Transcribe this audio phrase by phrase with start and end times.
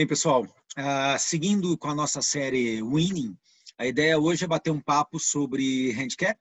[0.00, 3.36] Bem, pessoal, uh, seguindo com a nossa série Winning,
[3.76, 6.40] a ideia hoje é bater um papo sobre handicap.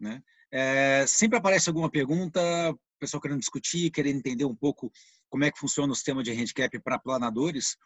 [0.00, 0.20] Né?
[0.50, 2.40] É, sempre aparece alguma pergunta,
[2.72, 4.90] o pessoal querendo discutir, querendo entender um pouco
[5.30, 7.76] como é que funciona o sistema de handicap para planadores.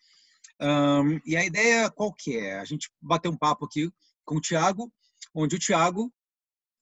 [0.59, 2.59] Um, e a ideia qual que é?
[2.59, 3.93] A gente bater um papo aqui
[4.25, 4.91] com o Tiago,
[5.35, 6.11] onde o Tiago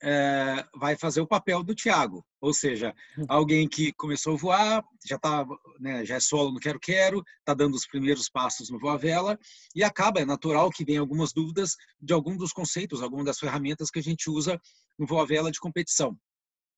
[0.01, 3.25] é, vai fazer o papel do Tiago, ou seja, hum.
[3.29, 5.47] alguém que começou a voar, já tá,
[5.79, 9.39] né, já é solo no quero quero, está dando os primeiros passos no voa vela
[9.75, 13.91] e acaba é natural que venha algumas dúvidas de algum dos conceitos, alguma das ferramentas
[13.91, 14.61] que a gente usa
[14.99, 16.19] no voa vela de competição.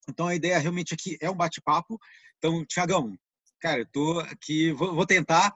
[0.09, 1.97] Então a ideia realmente aqui é um bate-papo.
[2.37, 3.17] Então, Tiagão,
[3.61, 5.53] cara, eu tô aqui, vou, vou tentar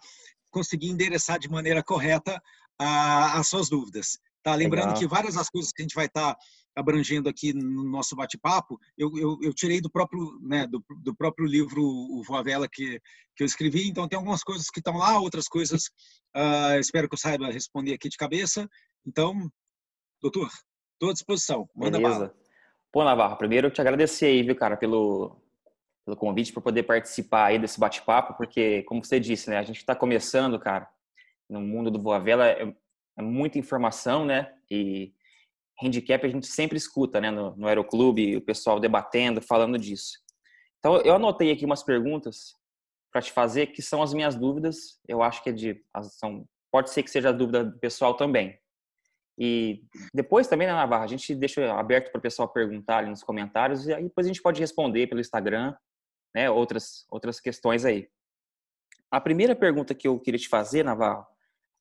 [0.49, 2.41] conseguir endereçar de maneira correta
[2.79, 4.17] a, as suas dúvidas.
[4.41, 4.55] Tá?
[4.55, 4.99] Lembrando Legal.
[4.99, 6.39] que várias das coisas que a gente vai estar tá
[6.77, 11.47] abrangendo aqui no nosso bate-papo, eu, eu, eu, tirei do próprio, né, do, do, próprio
[11.47, 13.01] livro O Voa Vela que,
[13.35, 15.85] que eu escrevi, então tem algumas coisas que estão lá, outras coisas
[16.35, 18.69] uh, espero que eu saiba responder aqui de cabeça.
[19.05, 19.33] Então,
[20.21, 20.47] doutor,
[20.93, 21.67] estou à disposição.
[21.75, 22.19] Manda Beleza.
[22.19, 22.35] bala.
[22.91, 25.35] Pô, Navarro, primeiro eu te agradecer aí, viu, cara, pelo,
[26.05, 29.77] pelo convite para poder participar aí desse bate-papo, porque, como você disse, né, a gente
[29.77, 30.87] está começando, cara,
[31.49, 32.71] no mundo do Voa Vela, é,
[33.17, 35.11] é muita informação, né, e
[35.81, 40.19] handicap a gente sempre escuta, né, no, no aeroclube, o pessoal debatendo, falando disso.
[40.79, 42.55] Então, eu anotei aqui umas perguntas
[43.11, 44.99] para te fazer, que são as minhas dúvidas.
[45.07, 48.59] Eu acho que é de, são, pode ser que seja a dúvida do pessoal também.
[49.39, 53.23] E depois também, né, Navarra, a gente deixa aberto para o pessoal perguntar ali nos
[53.23, 55.75] comentários e aí depois a gente pode responder pelo Instagram,
[56.35, 58.09] né, outras, outras questões aí.
[59.11, 61.25] A primeira pergunta que eu queria te fazer, Navarro,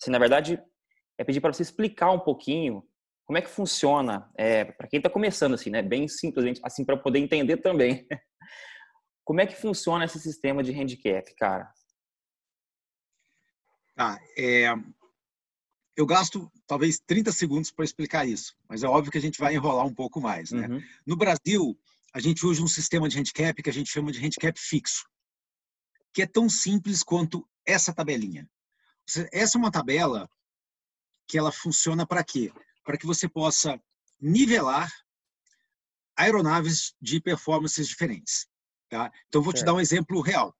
[0.00, 0.62] assim, na verdade,
[1.18, 2.86] é pedir para você explicar um pouquinho
[3.26, 6.96] como é que funciona, é, para quem está começando assim, né, bem simplesmente, assim, para
[6.96, 8.06] poder entender também.
[9.24, 11.68] Como é que funciona esse sistema de handicap, cara?
[13.96, 14.72] Tá, é,
[15.96, 19.54] eu gasto talvez 30 segundos para explicar isso, mas é óbvio que a gente vai
[19.54, 20.52] enrolar um pouco mais.
[20.52, 20.68] Né?
[20.68, 20.80] Uhum.
[21.04, 21.76] No Brasil,
[22.14, 25.04] a gente usa um sistema de handicap que a gente chama de handicap fixo,
[26.12, 28.48] que é tão simples quanto essa tabelinha.
[29.32, 30.30] Essa é uma tabela
[31.26, 32.52] que ela funciona para quê?
[32.86, 33.78] Para que você possa
[34.20, 34.90] nivelar
[36.16, 38.46] aeronaves de performances diferentes.
[38.88, 39.12] Tá?
[39.26, 40.56] Então, vou te dar um exemplo real.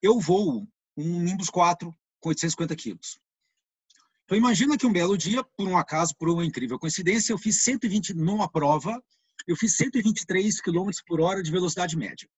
[0.00, 3.20] Eu voo um Nimbus 4 com 850 quilos.
[4.24, 7.62] Então, imagina que um belo dia, por um acaso, por uma incrível coincidência, eu fiz
[7.62, 9.00] 120 numa prova,
[9.46, 12.28] eu fiz 123 km por hora de velocidade média.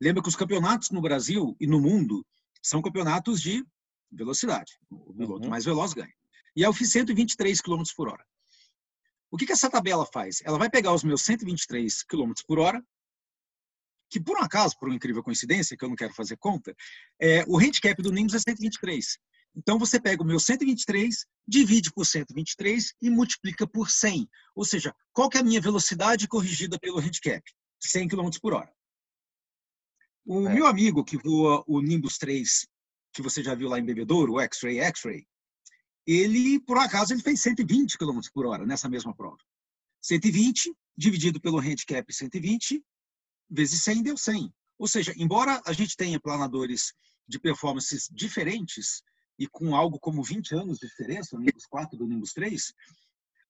[0.00, 2.26] Lembra que os campeonatos no Brasil e no mundo
[2.60, 3.64] são campeonatos de
[4.10, 4.76] velocidade.
[4.90, 5.50] O piloto uhum.
[5.50, 6.12] mais veloz ganha.
[6.56, 8.24] E eu fiz 123 km por hora.
[9.30, 10.40] O que, que essa tabela faz?
[10.44, 12.82] Ela vai pegar os meus 123 km por hora,
[14.08, 16.74] que por um acaso, por uma incrível coincidência, que eu não quero fazer conta,
[17.20, 19.18] é, o handicap do Nimbus é 123.
[19.56, 24.28] Então você pega o meu 123, divide por 123 e multiplica por 100.
[24.54, 27.42] Ou seja, qual é a minha velocidade corrigida pelo handicap?
[27.80, 28.72] 100 km por hora.
[30.24, 30.54] O é.
[30.54, 32.66] meu amigo que voa o Nimbus 3,
[33.12, 35.26] que você já viu lá em Bebedouro, o X-Ray X-Ray,
[36.06, 39.38] ele, por acaso, ele fez 120 km por hora nessa mesma prova.
[40.00, 42.82] 120 dividido pelo handicap 120
[43.50, 44.52] vezes 100 deu 100.
[44.78, 46.92] Ou seja, embora a gente tenha planadores
[47.26, 49.02] de performances diferentes
[49.38, 52.72] e com algo como 20 anos de diferença, o Nimbus 4 do Nimbus 3,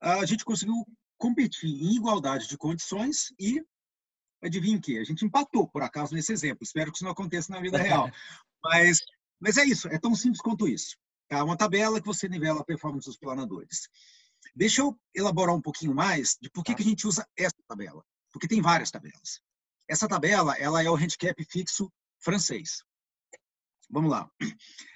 [0.01, 0.75] a gente conseguiu
[1.19, 3.63] competir em igualdade de condições e
[4.43, 4.99] adivinha o que?
[4.99, 6.59] A gente empatou, por acaso, nesse exemplo.
[6.63, 8.11] Espero que isso não aconteça na vida real.
[8.65, 8.99] Mas,
[9.39, 10.97] mas é isso, é tão simples quanto isso.
[11.31, 13.89] É uma tabela que você nivela a performance dos planadores.
[14.55, 18.05] Deixa eu elaborar um pouquinho mais de por que, que a gente usa essa tabela.
[18.33, 19.41] Porque tem várias tabelas.
[19.89, 22.83] Essa tabela ela é o handicap fixo francês.
[23.91, 24.31] Vamos lá.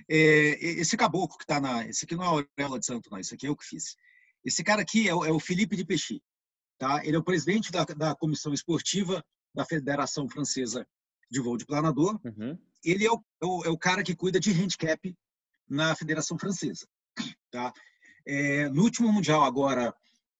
[0.09, 1.87] É, esse caboclo que está na.
[1.87, 3.19] Esse aqui não é a Auréola de Santo, não.
[3.19, 3.97] Esse aqui é eu que fiz.
[4.45, 6.21] Esse cara aqui é o, é o Felipe de Pechy.
[6.79, 7.05] Tá?
[7.05, 9.25] Ele é o presidente da, da comissão esportiva
[9.55, 10.87] da Federação Francesa
[11.31, 12.19] de Voo de Planador.
[12.25, 12.59] Uhum.
[12.85, 15.15] Ele é o, é o, é o cara que cuida de handicap
[15.71, 16.87] na Federação Francesa.
[17.51, 17.73] Tá?
[18.27, 19.95] É, no último Mundial, agora,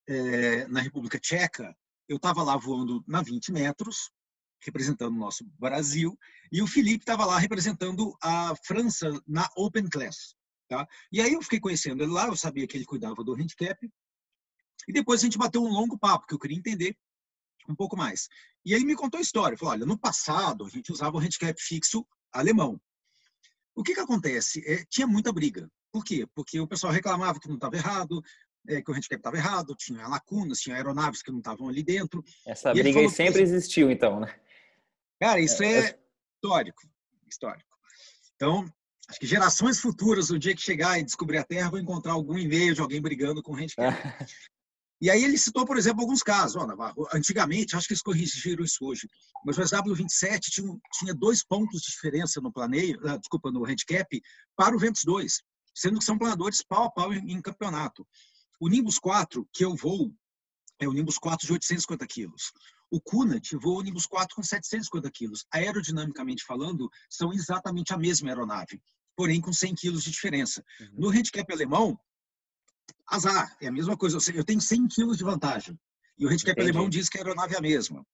[0.09, 1.75] é, na República Tcheca,
[2.09, 4.11] eu estava lá voando na 20 metros,
[4.63, 6.19] representando o nosso Brasil,
[6.53, 10.35] e o Felipe estava lá representando a França na Open Class.
[10.69, 10.87] Tá?
[11.11, 13.89] E aí eu fiquei conhecendo ele lá, eu sabia que ele cuidava do handicap,
[14.89, 16.97] e depois a gente bateu um longo papo, que eu queria entender
[17.69, 18.29] um pouco mais.
[18.65, 21.61] E aí me contou a história, falou, olha, no passado a gente usava o handicap
[21.61, 22.81] fixo alemão.
[23.75, 24.63] O que, que acontece?
[24.67, 25.71] É, tinha muita briga.
[25.93, 26.27] Por quê?
[26.35, 28.23] Porque o pessoal reclamava que não estava errado,
[28.69, 32.23] é, que o handicap estava errado, tinha lacunas, tinha aeronaves que não estavam ali dentro.
[32.47, 34.35] Essa briga aí sempre existiu, então, né?
[35.21, 35.99] Cara, isso é, é, é
[36.37, 36.83] histórico.
[37.29, 37.71] Histórico.
[38.35, 38.65] Então,
[39.09, 42.39] acho que gerações futuras, o dia que chegar e descobrir a Terra, vão encontrar algum
[42.39, 43.95] e-mail de alguém brigando com o handicap.
[45.01, 46.57] E aí ele citou, por exemplo, alguns casos.
[46.57, 49.09] Oh, Navarro, antigamente, acho que eles corrigiram isso hoje,
[49.45, 54.23] mas o SW27 tinha, tinha dois pontos de diferença no planeio, uh, desculpa, no handicap,
[54.55, 55.43] para o Ventus 2,
[55.75, 58.07] sendo que são planadores pau a pau em, em campeonato.
[58.61, 60.15] O Nimbus 4, que eu vou,
[60.79, 62.53] é o Nimbus 4 de 850 quilos.
[62.91, 65.47] O Cunat voa o Nimbus 4 com 750 quilos.
[65.53, 68.83] Aerodinamicamente falando, são exatamente a mesma aeronave,
[69.17, 70.65] porém com 100 quilos de diferença.
[70.81, 70.89] Uhum.
[70.95, 71.99] No handicap alemão,
[73.07, 74.19] azar, é a mesma coisa.
[74.35, 75.79] Eu tenho 100 quilos de vantagem.
[76.19, 76.71] E o handicap Entendi.
[76.71, 78.05] alemão diz que a aeronave é a mesma.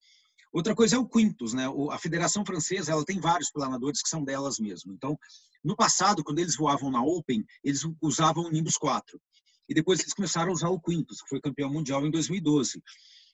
[0.53, 1.65] Outra coisa é o Quintus, né?
[1.91, 4.93] A Federação Francesa, ela tem vários planadores que são delas mesmo.
[4.93, 5.19] Então,
[5.63, 9.21] no passado, quando eles voavam na Open, eles usavam o Nimbus 4.
[9.69, 12.81] E depois eles começaram a usar o Quintus, que foi campeão mundial em 2012.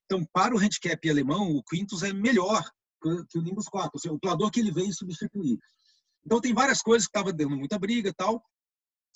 [0.06, 2.64] Então, para o handicap alemão, o Quintus é melhor
[3.30, 5.58] que o Nimbus 4, o planador que ele veio substituir.
[6.24, 8.42] Então, tem várias coisas que estavam dando muita briga e tal.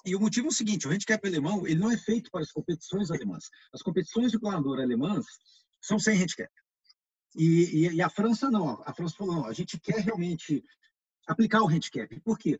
[0.06, 2.52] E o motivo é o seguinte: o handicap alemão ele não é feito para as
[2.52, 3.50] competições alemãs.
[3.74, 5.26] As competições de planador alemãs
[5.82, 6.50] são sem handicap.
[7.34, 8.80] E, e, e, a França não.
[8.86, 10.64] A França falou: não, a gente quer realmente
[11.26, 12.20] aplicar o handicap.
[12.20, 12.58] Por quê?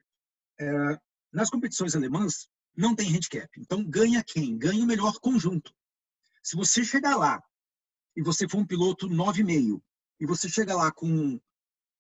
[0.58, 0.98] É,
[1.32, 3.48] nas competições alemãs não tem handicap.
[3.60, 4.58] Então ganha quem?
[4.58, 5.72] Ganha o melhor conjunto.
[6.42, 7.40] Se você chegar lá
[8.16, 9.80] e você for um piloto 9,5
[10.20, 11.40] e você chega lá com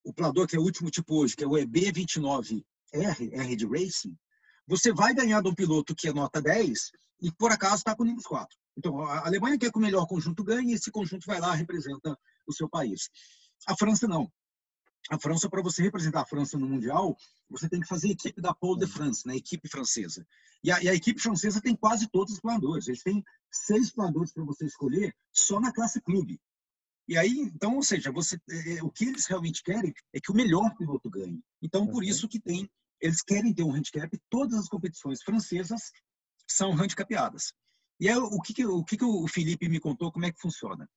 [0.04, 4.16] o planador que é o último tipo hoje, que é o EB29R, R de Racing,
[4.66, 6.90] você vai ganhar de um piloto que é nota 10
[7.22, 8.56] e por acaso está com o Nimbus 4.
[8.76, 12.18] Então, a Alemanha quer que o melhor conjunto ganhe e esse conjunto vai lá representa
[12.46, 13.08] o seu país.
[13.66, 14.30] A França não.
[15.08, 17.16] A França, para você representar a França no Mundial,
[17.48, 19.34] você tem que fazer a equipe da Pole de France, né?
[19.34, 20.26] a equipe francesa.
[20.64, 22.88] E a, e a equipe francesa tem quase todos os planadores.
[22.88, 26.40] Eles têm seis planadores para você escolher só na classe clube.
[27.08, 30.34] E aí, então, ou seja, você, é, o que eles realmente querem é que o
[30.34, 31.40] melhor piloto ganhe.
[31.62, 32.68] Então, por isso que tem
[33.00, 35.92] eles querem ter um handicap, todas as competições francesas
[36.48, 37.52] são handicapeadas.
[37.98, 40.88] E aí, o que, o que o Felipe me contou, como é que funciona?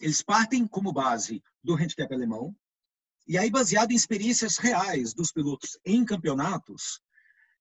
[0.00, 2.54] Eles partem como base do handicap alemão,
[3.28, 6.98] e aí, baseado em experiências reais dos pilotos em campeonatos,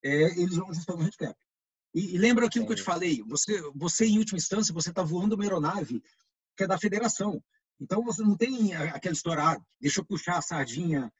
[0.01, 1.35] é, eles vão ajustar o handicap.
[1.93, 5.03] E, e lembra aquilo que eu te falei, você, você em última instância, você está
[5.03, 6.01] voando uma aeronave
[6.55, 7.43] que é da federação.
[7.81, 11.11] Então, você não tem aquela história, ah, deixa eu puxar a sardinha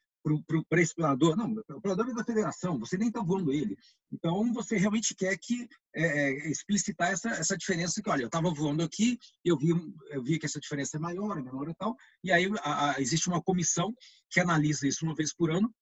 [0.69, 1.35] para esse planador.
[1.35, 3.77] Não, o planador é da federação, você nem está voando ele.
[4.11, 8.51] Então, você realmente quer que é, é, explicitar essa, essa diferença que, olha, eu estava
[8.51, 9.69] voando aqui, eu vi,
[10.09, 13.01] eu vi que essa diferença é maior, é menor e tal, e aí a, a,
[13.01, 13.93] existe uma comissão
[14.29, 15.73] que analisa isso uma vez por ano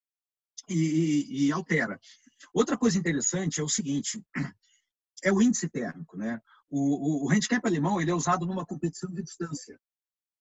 [0.70, 2.00] e, e, e altera.
[2.54, 4.24] Outra coisa interessante é o seguinte,
[5.24, 6.40] é o índice térmico, né?
[6.70, 9.80] O, o, o handicap alemão ele é usado numa competição de distância.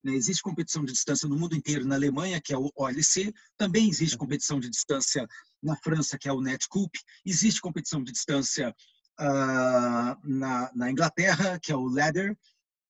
[0.05, 0.15] Né?
[0.15, 4.19] Existe competição de distância no mundo inteiro, na Alemanha, que é o OLC, também existe
[4.19, 5.27] competição de distância
[5.62, 6.91] na França, que é o NetCup,
[7.25, 8.75] existe competição de distância
[9.19, 12.37] uh, na, na, Inglaterra, que é o Ladder,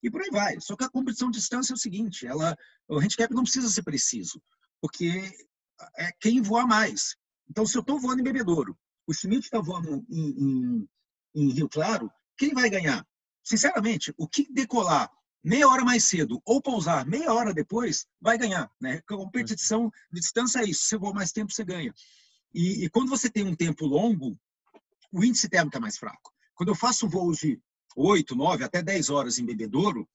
[0.03, 0.61] e por aí vai.
[0.61, 2.57] Só que a competição de distância é o seguinte, ela,
[2.89, 4.43] o handicap não precisa ser preciso,
[4.81, 5.33] porque
[5.97, 7.17] é quem voar mais.
[7.49, 8.77] Então, se eu estou voando em Bebedouro,
[9.07, 10.89] o Schmidt está voando em, em,
[11.35, 13.07] em Rio Claro, quem vai ganhar?
[13.45, 15.11] Sinceramente, o que decolar
[15.45, 18.71] meia hora mais cedo ou pousar meia hora depois, vai ganhar.
[18.81, 19.03] Né?
[19.07, 20.85] Competição de distância é isso.
[20.85, 21.95] Se voar mais tempo, você ganha.
[22.53, 24.39] E, e, quando você tem um tempo longo,
[25.13, 26.33] o índice térmico é mais fraco.
[26.55, 27.61] Quando eu faço voos de
[27.97, 30.09] 8, 9, até 10 horas em bebedouro,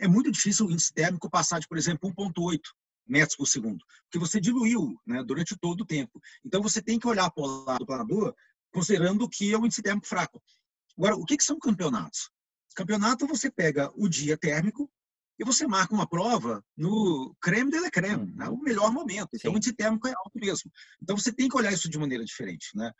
[0.00, 2.60] é muito difícil o índice térmico passar de, por exemplo, 1,8
[3.06, 6.20] metros por segundo, porque você diluiu né, durante todo o tempo.
[6.44, 8.34] Então, você tem que olhar para o lado do planador,
[8.72, 10.40] considerando que é um índice térmico fraco.
[10.96, 12.30] Agora, o que, que são campeonatos?
[12.74, 14.90] Campeonato você pega o dia térmico
[15.38, 18.46] e você marca uma prova no creme de la creme, né?
[18.48, 19.30] o melhor momento.
[19.32, 19.54] Então, Sim.
[19.54, 20.70] o índice térmico é alto mesmo.
[21.02, 22.68] Então, você tem que olhar isso de maneira diferente.
[22.74, 22.92] Né?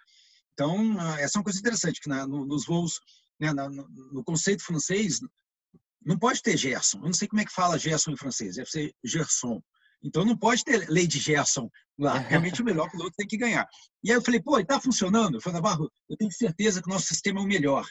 [0.54, 2.98] Então, ah, essa é uma coisa interessante, que na, nos voos,
[3.38, 5.20] né, na, no conceito francês,
[6.02, 6.98] não pode ter Gerson.
[6.98, 9.62] Eu não sei como é que fala Gerson em francês, deve ser Gerson.
[10.02, 12.14] Então, não pode ter lei de Gerson lá.
[12.26, 13.68] Realmente, o melhor piloto tem que ganhar.
[14.02, 15.36] E aí eu falei, pô, está funcionando?
[15.36, 17.86] Eu falei, Navarro, eu tenho certeza que o nosso sistema é o melhor.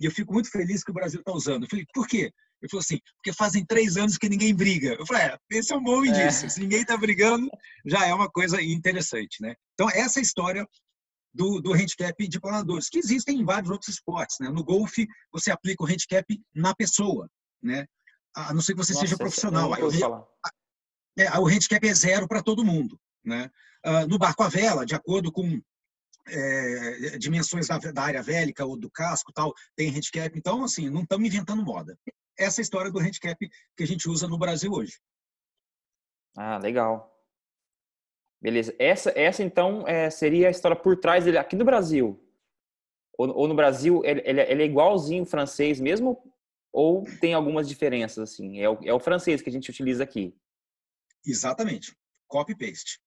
[0.00, 1.64] E eu fico muito feliz que o Brasil está usando.
[1.64, 2.32] Eu falei, por quê?
[2.62, 4.94] Ele falou assim, porque fazem três anos que ninguém briga.
[4.98, 6.46] Eu falei, é, esse é um bom indício.
[6.46, 6.48] É.
[6.48, 7.48] Se ninguém está brigando,
[7.86, 9.54] já é uma coisa interessante, né?
[9.74, 10.66] Então, essa é história
[11.32, 14.48] do, do handicap de planadores, que existem em vários outros esportes, né?
[14.48, 17.28] No golfe, você aplica o handicap na pessoa,
[17.62, 17.86] né?
[18.34, 19.72] A não ser que você Nossa, seja profissional.
[19.72, 20.26] Aí, o,
[21.18, 23.50] é, o handicap é zero para todo mundo, né?
[23.84, 25.60] Uh, no barco à vela, de acordo com
[26.30, 30.36] é, dimensões da, da, área vélica ou do casco tal, tem handicap.
[30.36, 31.98] Então, assim, não estamos inventando moda.
[32.38, 33.38] Essa é a história do handicap
[33.76, 34.98] que a gente usa no Brasil hoje.
[36.36, 37.10] Ah, legal.
[38.40, 38.74] Beleza.
[38.78, 42.18] Essa, essa então, é, seria a história por trás dele aqui no Brasil.
[43.18, 46.18] Ou, ou no Brasil, ele, ele, ele, é igualzinho o francês mesmo?
[46.72, 48.60] Ou tem algumas diferenças, assim?
[48.60, 50.34] É o, é o francês que a gente utiliza aqui.
[51.26, 51.94] Exatamente.
[52.28, 52.98] Copy-paste.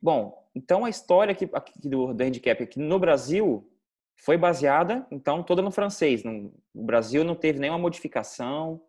[0.00, 3.70] Bom, então a história aqui, aqui do, do handicap aqui no Brasil
[4.16, 6.24] foi baseada, então, toda no francês.
[6.24, 8.82] No, o Brasil não teve nenhuma modificação,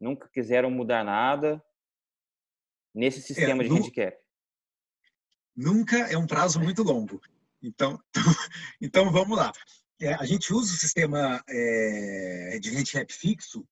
[0.00, 1.62] nunca quiseram mudar nada
[2.92, 4.18] nesse é, sistema é, de handicap.
[5.54, 7.20] Nunca é um prazo muito longo.
[7.62, 7.98] Então,
[8.80, 9.50] então vamos lá.
[10.00, 13.66] É, a gente usa o sistema é, de handicap fixo.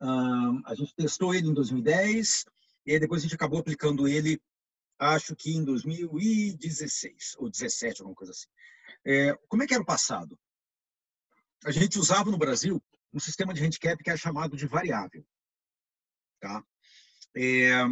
[0.00, 2.46] a gente testou ele em 2010
[2.86, 4.40] e depois a gente acabou aplicando ele,
[5.10, 8.48] acho que em 2016 ou 17, alguma coisa assim.
[9.04, 10.38] É, como é que era o passado?
[11.64, 12.82] A gente usava no Brasil
[13.12, 15.26] um sistema de handicap que é chamado de variável.
[16.40, 16.64] Tá?
[17.36, 17.84] É,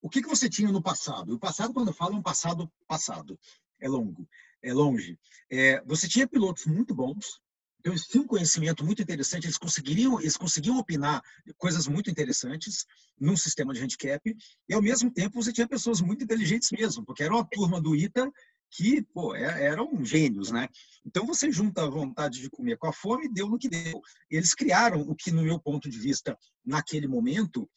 [0.00, 1.34] o que, que você tinha no passado?
[1.34, 3.38] O passado, quando eu falo, é um passado passado.
[3.80, 4.28] É longo,
[4.62, 5.18] é longe.
[5.50, 7.40] É, você tinha pilotos muito bons,
[7.84, 11.22] eles tinham um conhecimento muito interessante, eles conseguiriam, eles conseguiam opinar
[11.56, 12.86] coisas muito interessantes
[13.18, 14.36] num sistema de handicap,
[14.68, 17.94] e ao mesmo tempo você tinha pessoas muito inteligentes mesmo, porque era uma turma do
[17.94, 18.30] ITA
[18.70, 20.66] que pô, é, eram gênios, né?
[21.04, 24.00] Então você junta a vontade de comer com a fome, deu no que deu.
[24.30, 27.68] Eles criaram o que, no meu ponto de vista, naquele momento,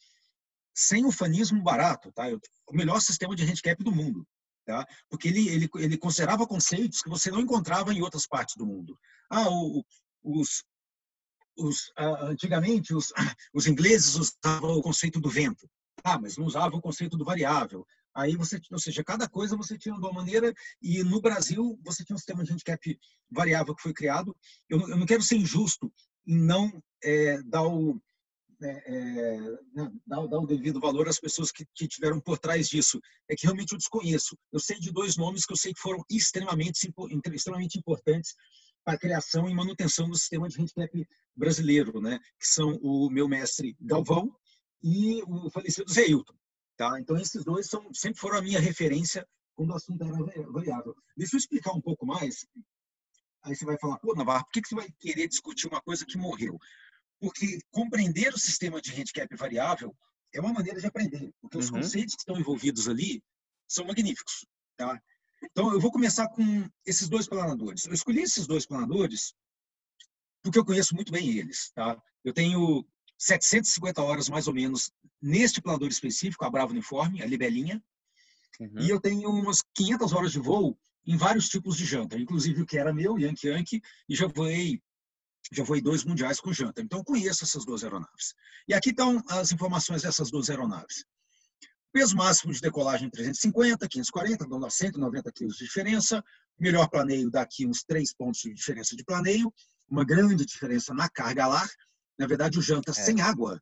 [0.74, 2.24] sem o fanismo barato, tá?
[2.66, 4.26] O melhor sistema de handicap do mundo,
[4.66, 4.86] tá?
[5.08, 8.98] Porque ele, ele, ele considerava conceitos que você não encontrava em outras partes do mundo.
[9.30, 9.84] Ah, o,
[10.22, 10.64] os,
[11.56, 13.12] os, antigamente os,
[13.54, 15.70] os ingleses usavam o conceito do vento,
[16.04, 17.86] ah, mas não usavam o conceito do variável.
[18.14, 22.04] Aí você, ou seja, cada coisa você tinha de uma maneira e no Brasil você
[22.04, 22.98] tinha um sistema de handicap
[23.30, 24.34] variável que foi criado.
[24.68, 25.92] Eu, eu não quero ser injusto
[26.26, 28.00] em não é, dar o
[28.62, 29.40] é, é,
[29.74, 33.00] né, dar, dar, o devido valor às pessoas que, que tiveram por trás disso.
[33.28, 34.36] É que realmente eu desconheço.
[34.52, 36.92] Eu sei de dois nomes que eu sei que foram extremamente,
[37.32, 38.34] extremamente importantes
[38.84, 42.18] para a criação e manutenção do sistema de handicap brasileiro, né?
[42.38, 44.34] que são o meu mestre Galvão
[44.82, 46.34] e o falecido Zé Hilton.
[46.76, 47.00] Tá?
[47.00, 50.94] Então, esses dois são, sempre foram a minha referência quando o assunto era variável.
[51.16, 52.46] Deixa eu explicar um pouco mais.
[53.42, 56.18] Aí você vai falar, pô, Navarro, por que você vai querer discutir uma coisa que
[56.18, 56.58] morreu?
[57.20, 59.96] Porque compreender o sistema de handicap variável
[60.34, 61.80] é uma maneira de aprender, porque os uhum.
[61.80, 63.22] conceitos que estão envolvidos ali
[63.66, 64.46] são magníficos.
[64.76, 65.00] Tá?
[65.42, 67.86] Então, eu vou começar com esses dois planadores.
[67.86, 69.34] Eu escolhi esses dois planadores
[70.42, 71.72] porque eu conheço muito bem eles.
[71.74, 72.00] Tá?
[72.24, 72.86] Eu tenho
[73.18, 77.82] 750 horas, mais ou menos, neste planador específico, a Bravo Uniforme, a Libelinha.
[78.60, 78.80] Uhum.
[78.80, 82.66] E eu tenho umas 500 horas de voo em vários tipos de janta, inclusive o
[82.66, 84.82] que era meu, Yankee Yankee, e já voei,
[85.52, 86.82] já voei dois mundiais com janta.
[86.82, 88.34] Então, conheço essas duas aeronaves.
[88.68, 91.04] E aqui estão as informações dessas duas aeronaves.
[91.92, 96.22] Peso máximo de decolagem 350, 540, dando a 190 quilos de diferença.
[96.58, 99.52] Melhor planeio daqui uns 3 pontos de diferença de planeio.
[99.88, 101.68] Uma grande diferença na carga alar.
[102.18, 102.94] Na verdade, o janta é.
[102.94, 103.60] sem água,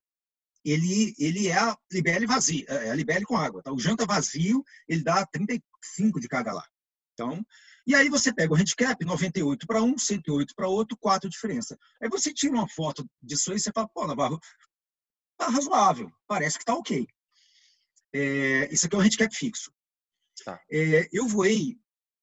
[0.64, 3.62] ele, ele é a libele vazia, é a libele com água.
[3.62, 3.73] Tá?
[3.73, 6.67] O janta vazio, ele dá 35 de carga lá.
[7.12, 7.45] Então,
[7.87, 11.79] e aí você pega o handicap, 98 para um, 108 para outro, 4 diferença.
[12.00, 14.41] Aí você tira uma foto disso aí e você fala, pô, Navarro,
[15.37, 17.07] tá razoável, parece que tá ok.
[18.12, 19.73] É, isso aqui é um handicap fixo.
[20.45, 20.61] Tá.
[20.71, 21.79] É, eu voei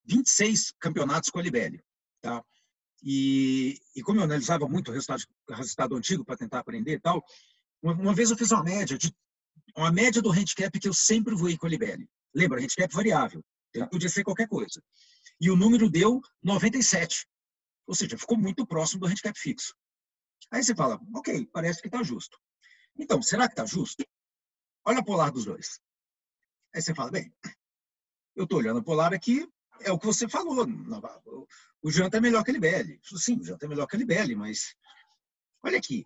[0.05, 1.83] 26 campeonatos com a Libélio.
[2.21, 2.43] Tá?
[3.03, 6.99] E, e como eu analisava muito o resultado, o resultado antigo para tentar aprender e
[6.99, 7.23] tal,
[7.81, 9.13] uma, uma, vez eu fiz uma média, de,
[9.75, 12.09] uma média do handicap que eu sempre voei com a Libelli.
[12.33, 13.43] Lembra, handicap variável.
[13.73, 14.81] Ele podia ser qualquer coisa.
[15.41, 17.27] E o número deu 97.
[17.87, 19.75] Ou seja, ficou muito próximo do handicap fixo.
[20.51, 22.39] Aí você fala, ok, parece que está justo.
[22.97, 24.05] Então, será que está justo?
[24.85, 25.79] Olha a polar dos dois.
[26.73, 27.33] Aí você fala, bem,
[28.35, 29.47] eu estou olhando a polar aqui,
[29.81, 30.67] é o que você falou.
[31.81, 32.99] O Janta é melhor que a Libelli.
[33.03, 34.75] Sim, o Janta é melhor que a Libelli, mas
[35.63, 36.05] olha aqui.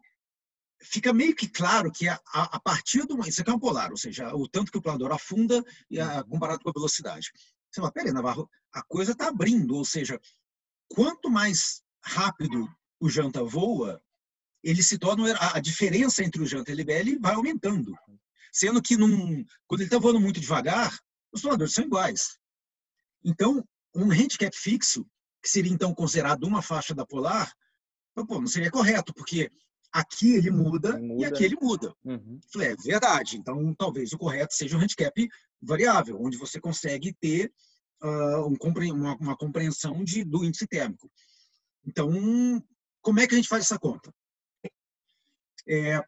[0.81, 3.19] Fica meio que claro que a, a, partir do.
[3.27, 5.63] Isso aqui é um polar, ou seja, o tanto que o planador afunda
[5.99, 7.31] a, comparado com a velocidade.
[7.75, 10.17] Você fala, peraí, Navarro, a coisa está abrindo, ou seja,
[10.87, 14.01] quanto mais rápido o Janta voa,
[14.63, 15.35] ele se torna.
[15.53, 17.93] A, diferença entre o Janta e a Libelli vai aumentando.
[18.49, 20.97] Sendo que num, quando ele está voando muito devagar,
[21.33, 22.39] os planadores são iguais.
[23.21, 23.61] Então,
[23.93, 25.05] um handicap fixo,
[25.43, 27.53] que seria então considerado uma faixa da polar,
[28.15, 29.51] pô, não seria correto, porque
[29.95, 31.21] aqui ele muda, muda.
[31.21, 31.95] e aqui ele muda.
[32.03, 32.37] Uhum.
[32.51, 33.37] Falei, é verdade.
[33.37, 35.29] Então, talvez o correto seja um handicap
[35.61, 37.49] variável, onde você consegue ter
[38.03, 38.57] uh, um,
[38.93, 41.09] uma, uma, compreensão de, do índice térmico.
[41.85, 42.11] Então,
[43.01, 44.13] como é que a gente faz essa conta?
[45.67, 46.03] É,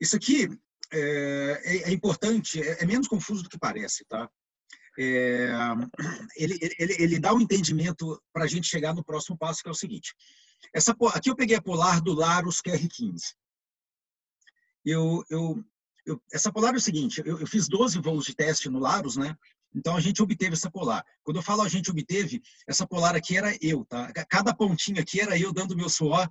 [0.00, 0.48] isso aqui
[0.92, 4.30] é, é, é importante, é, é, menos confuso do que parece, tá?
[4.96, 5.50] É,
[6.36, 9.72] ele, ele, ele dá um entendimento para a gente chegar no próximo passo, que é
[9.72, 10.14] o seguinte.
[10.74, 13.34] Essa, aqui eu peguei a polar do Larus QR15.
[14.84, 15.64] Eu, eu,
[16.06, 19.16] eu, essa polar é o seguinte, eu, eu fiz 12 voos de teste no Larus,
[19.16, 19.36] né?
[19.74, 21.04] Então a gente obteve essa polar.
[21.22, 24.12] Quando eu falo a gente obteve, essa polar aqui era eu, tá?
[24.28, 26.28] Cada pontinho aqui era eu dando meu suor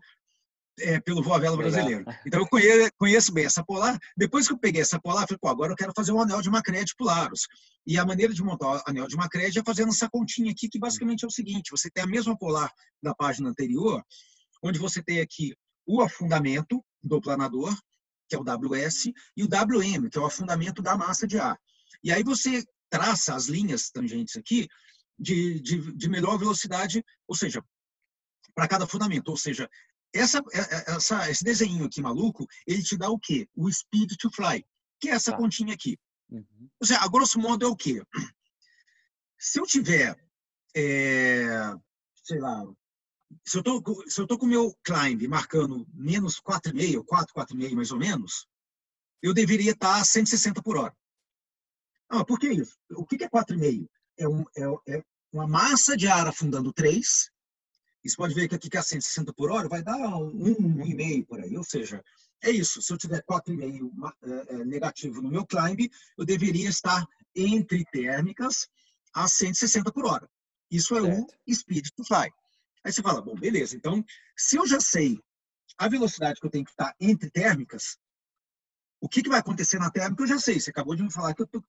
[0.80, 2.06] é, pelo voa vela brasileiro.
[2.26, 3.98] Então eu conheço, conheço, bem essa polar.
[4.16, 6.42] Depois que eu peguei essa polar, eu falei, pô, agora eu quero fazer um anel
[6.42, 7.48] de Macrede pro Laros.
[7.86, 10.80] E a maneira de montar o anel de Macrede é fazendo essa continha aqui, que
[10.80, 12.72] basicamente é o seguinte: você tem a mesma polar
[13.02, 14.04] da página anterior,
[14.64, 15.56] onde você tem aqui
[15.86, 17.76] o afundamento do planador,
[18.28, 21.58] que é o WS, e o WM, que é o afundamento da massa de ar.
[22.04, 24.68] E aí você traça as linhas tangentes aqui
[25.18, 27.64] de, de, de melhor velocidade, ou seja,
[28.56, 29.30] para cada fundamento.
[29.30, 29.70] Ou seja,
[30.14, 33.48] essa, é, é, essa, esse desenho aqui maluco, ele te dá o quê?
[33.56, 34.66] O speed to fly,
[35.00, 35.38] que é essa tá.
[35.38, 35.98] continha aqui.
[36.30, 36.70] Uhum.
[36.80, 38.02] Ou seja, a grosso modo é o quê?
[39.38, 40.18] Se eu tiver,
[40.76, 41.48] é,
[42.24, 42.64] sei lá,
[43.46, 47.76] se eu tô, se eu tô com o meu climb marcando menos 4,5, 4, 4,5
[47.76, 48.48] mais ou menos,
[49.22, 50.96] eu deveria estar a 160 por hora.
[52.10, 52.76] Ah, por que isso?
[52.92, 53.88] O que é 4,5?
[54.18, 57.30] É, um, é, é uma massa de ar afundando 3.
[58.04, 61.58] Você pode ver que aqui que é 160 por hora vai dar 1,5 por aí.
[61.58, 62.04] Ou seja,
[62.42, 62.82] é isso.
[62.82, 68.70] Se eu tiver 4,5 é, é, negativo no meu climb, eu deveria estar entre térmicas
[69.14, 70.30] a 160 por hora.
[70.72, 71.36] Isso é certo.
[71.48, 72.32] o speed to fly.
[72.84, 73.76] Aí você fala, bom, beleza.
[73.76, 74.04] Então,
[74.38, 75.20] se eu já sei
[75.78, 77.98] a velocidade que eu tenho que estar entre térmicas,
[79.02, 80.60] o que, que vai acontecer na térmica eu já sei.
[80.60, 81.64] Você acabou de me falar que eu tô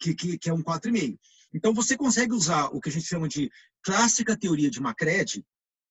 [0.00, 1.18] que, que, que é um 4,5.
[1.52, 3.50] Então, você consegue usar o que a gente chama de
[3.82, 5.44] clássica teoria de Macready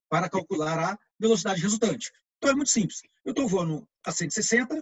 [0.09, 2.11] para calcular a velocidade resultante.
[2.37, 3.01] Então, é muito simples.
[3.25, 4.81] Eu estou voando a 160,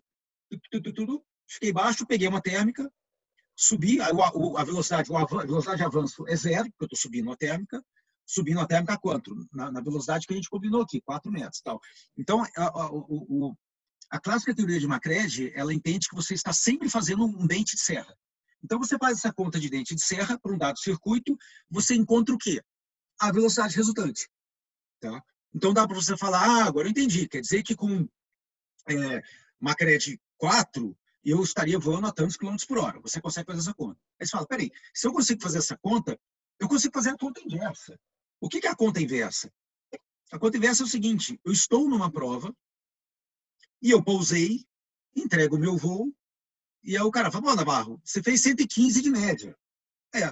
[0.96, 2.92] tudo, fiquei baixo, peguei uma térmica,
[3.56, 4.12] subi, a,
[4.64, 7.84] velocidade, a velocidade de avanço é zero, porque eu estou subindo a térmica,
[8.26, 9.34] subindo a térmica a quanto?
[9.52, 11.62] Na, na, velocidade que a gente combinou aqui, 4 metros.
[11.62, 11.80] Tal.
[12.18, 12.90] Então, a, a, a,
[14.12, 17.82] a clássica teoria de Macready, ela entende que você está sempre fazendo um dente de
[17.82, 18.16] serra.
[18.64, 21.38] Então, você faz essa conta de dente de serra para um dado circuito,
[21.70, 22.62] você encontra o quê?
[23.20, 24.28] A velocidade resultante.
[25.00, 25.24] Tá?
[25.54, 28.08] Então, dá para você falar, ah, agora eu entendi, quer dizer que com
[28.90, 29.24] é,
[29.60, 33.00] Macready 4, eu estaria voando a tantos quilômetros por hora.
[33.00, 34.00] Você consegue fazer essa conta.
[34.20, 36.20] Aí você fala, peraí, se eu consigo fazer essa conta,
[36.60, 38.00] eu consigo fazer a conta inversa.
[38.40, 39.52] O que é a conta inversa?
[40.32, 42.56] A conta inversa é o seguinte, eu estou numa prova
[43.82, 44.66] e eu pousei,
[45.16, 46.14] entrego o meu voo,
[46.84, 49.58] e aí o cara fala, Navarro, você fez 115 de média.
[50.14, 50.32] É.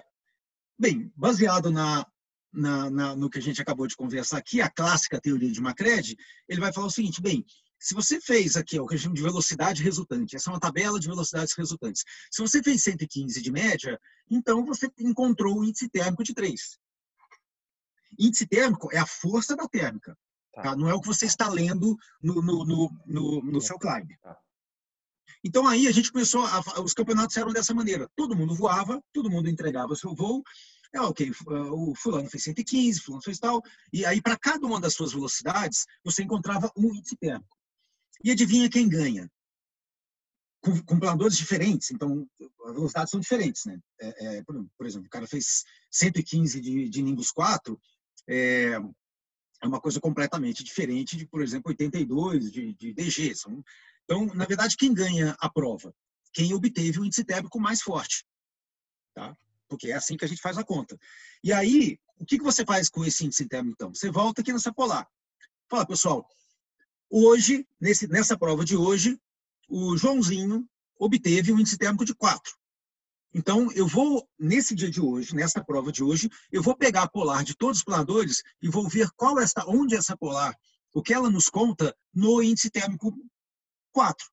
[0.78, 2.06] Bem, baseado na,
[2.54, 6.16] na, na, no que a gente acabou de conversar aqui, a clássica teoria de Macready,
[6.48, 7.44] ele vai falar o seguinte, bem,
[7.80, 11.08] se você fez aqui ó, o chama de velocidade resultante, essa é uma tabela de
[11.08, 12.04] velocidades resultantes.
[12.32, 16.80] Se você fez 115 de média, então você encontrou o índice térmico de 3.
[18.18, 20.18] Índice térmico é a força da térmica.
[20.54, 20.62] Tá.
[20.62, 20.76] Tá?
[20.76, 24.08] Não é o que você está lendo no, no, no, no, no seu climb.
[24.22, 24.38] Tá.
[25.44, 28.10] Então aí a gente começou, a, os campeonatos eram dessa maneira.
[28.16, 30.42] Todo mundo voava, todo mundo entregava seu voo.
[30.94, 31.32] É, ok,
[31.72, 33.64] o fulano fez 115, fulano fez tal.
[33.92, 37.58] E aí para cada uma das suas velocidades, você encontrava um índice térmico.
[38.24, 39.30] E adivinha quem ganha?
[40.62, 42.26] Com, com planadores diferentes, então
[42.66, 43.80] as velocidades são diferentes, né?
[44.00, 47.78] É, é, por, exemplo, o cara fez 115 de, de Nimbus 4,
[48.30, 48.80] é,
[49.62, 53.36] é uma coisa completamente diferente de, por exemplo, 82 de, de DG.
[53.36, 53.64] São,
[54.06, 55.94] então, na verdade, quem ganha a prova?
[56.32, 58.26] Quem obteve o índice térmico mais forte.
[59.14, 59.36] Tá?
[59.74, 60.98] Porque é assim que a gente faz a conta.
[61.44, 63.94] E aí, o que, que você faz com esse índice térmico, então?
[63.94, 65.08] Você volta aqui nessa polar.
[65.68, 66.28] Fala, pessoal,
[67.10, 69.20] hoje, nesse, nessa prova de hoje,
[69.68, 70.68] o Joãozinho
[71.00, 72.54] obteve um índice térmico de 4.
[73.34, 77.10] Então, eu vou, nesse dia de hoje, nessa prova de hoje, eu vou pegar a
[77.10, 80.56] polar de todos os planadores e vou ver qual essa, onde essa polar,
[80.94, 83.12] o que ela nos conta no índice térmico
[83.92, 84.28] quatro.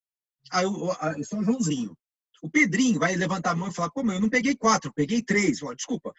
[0.51, 1.97] Aí eu, o Joãozinho.
[2.41, 5.21] O Pedrinho vai levantar a mão e falar, pô, mas eu não peguei quatro, peguei
[5.21, 5.59] três.
[5.59, 6.13] Falo, Desculpa.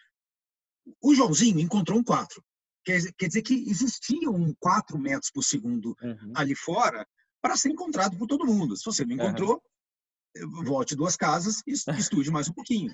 [1.01, 2.43] O Joãozinho encontrou um quatro.
[2.85, 6.33] Quer, quer dizer que existia um quatro metros por segundo uhum.
[6.35, 7.07] ali fora
[7.41, 8.75] para ser encontrado por todo mundo.
[8.75, 9.61] Se você não encontrou,
[10.37, 10.63] uhum.
[10.63, 12.93] volte duas casas e estude mais um pouquinho.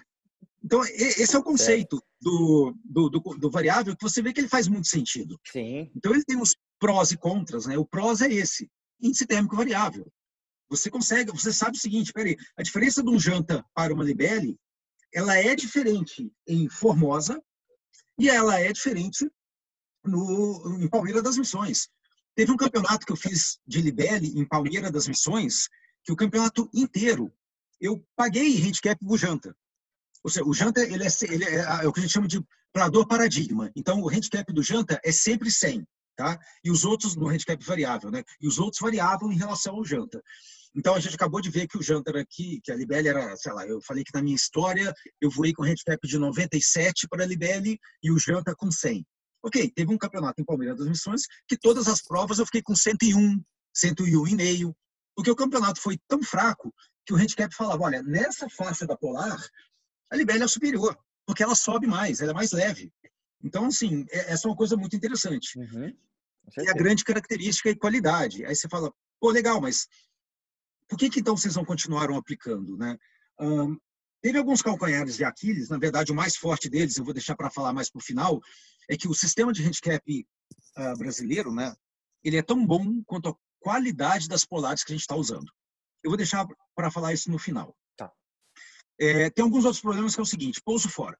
[0.63, 4.49] Então, esse é o conceito do, do, do, do, variável, que você vê que ele
[4.49, 5.39] faz muito sentido.
[5.45, 5.89] Sim.
[5.95, 7.65] Então, ele tem os prós e contras.
[7.65, 7.77] Né?
[7.77, 8.69] O prós é esse,
[9.01, 10.11] índice térmico variável.
[10.69, 14.57] Você consegue, você sabe o seguinte, peraí, a diferença de um janta para uma libele,
[15.13, 17.41] ela é diferente em Formosa
[18.17, 19.29] e ela é diferente
[20.03, 21.89] no, em Palmeira das Missões.
[22.35, 25.67] Teve um campeonato que eu fiz de libele em Palmeira das Missões,
[26.03, 27.33] que o campeonato inteiro
[27.81, 29.55] eu paguei handicap por janta.
[30.23, 32.43] Ou seja, o janta ele é, ele é, é o que a gente chama de
[32.73, 33.71] plador paradigma.
[33.75, 36.37] Então, o handicap do janta é sempre 100, tá?
[36.63, 38.23] E os outros, no handicap variável, né?
[38.39, 40.21] E os outros variavam em relação ao janta.
[40.75, 43.35] Então, a gente acabou de ver que o janta era aqui, que a Libelle era,
[43.35, 47.23] sei lá, eu falei que na minha história eu voei com handicap de 97 para
[47.23, 49.05] a Libelle e o janta com 100.
[49.43, 52.75] Ok, teve um campeonato em Palmeiras das Missões que todas as provas eu fiquei com
[52.75, 53.41] 101,
[53.75, 54.73] 101,5,
[55.15, 56.73] porque o campeonato foi tão fraco
[57.05, 59.39] que o handicap falava, olha, nessa faixa da polar,
[60.11, 62.91] a libélula é superior, porque ela sobe mais, ela é mais leve.
[63.43, 65.57] Então, assim, é, essa é uma coisa muito interessante.
[65.57, 65.95] Uhum.
[66.57, 68.45] E a grande característica e qualidade.
[68.45, 69.87] Aí você fala, pô, legal, mas
[70.89, 72.97] por que, que então vocês não continuaram aplicando, né?
[73.39, 73.77] Um,
[74.21, 77.49] teve alguns calcanhares de Aquiles, na verdade, o mais forte deles, eu vou deixar para
[77.49, 78.41] falar mais para o final,
[78.89, 80.27] é que o sistema de handicap
[80.77, 81.73] uh, brasileiro, né,
[82.23, 85.49] ele é tão bom quanto a qualidade das polares que a gente está usando.
[86.03, 87.75] Eu vou deixar para falar isso no final.
[87.95, 88.11] Tá.
[88.99, 91.17] É, tem alguns outros problemas que é o seguinte: pouso fora.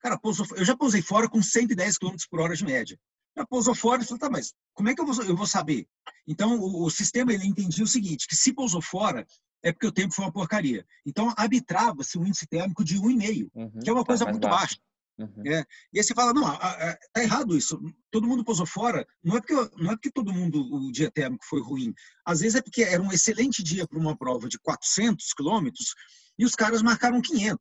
[0.00, 2.98] Cara, pouso, eu já pousei fora com 110 km por hora de média.
[3.36, 5.86] Já pousou fora e falou, tá, mas como é que eu vou, eu vou saber?
[6.26, 9.26] Então, o, o sistema ele entendia o seguinte, que se pousou fora,
[9.62, 10.84] é porque o tempo foi uma porcaria.
[11.04, 14.78] Então, arbitrava-se um índice térmico de 1,5, uhum, que é uma tá coisa muito baixa.
[15.18, 15.42] Uhum.
[15.46, 17.78] É, e aí você fala, não, tá errado isso.
[18.10, 19.06] Todo mundo pousou fora.
[19.22, 21.92] Não é porque não é porque todo mundo o dia térmico foi ruim.
[22.24, 25.94] Às vezes é porque era um excelente dia para uma prova de 400 quilômetros
[26.38, 27.60] e os caras marcaram 500.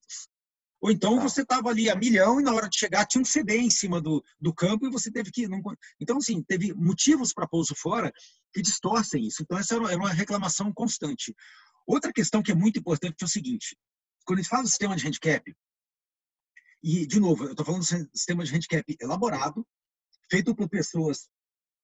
[0.81, 1.23] Ou então tá.
[1.23, 3.99] você estava ali a milhão e na hora de chegar tinha um CD em cima
[3.99, 5.47] do, do campo e você teve que.
[5.47, 5.61] Não...
[5.99, 8.11] Então, assim, teve motivos para pouso fora
[8.53, 9.43] que distorcem isso.
[9.43, 11.35] Então, essa era uma reclamação constante.
[11.85, 13.77] Outra questão que é muito importante é o seguinte:
[14.25, 15.53] quando a gente fala do sistema de handicap,
[16.81, 19.67] e, de novo, eu estou falando do sistema de handicap elaborado,
[20.31, 21.27] feito por pessoas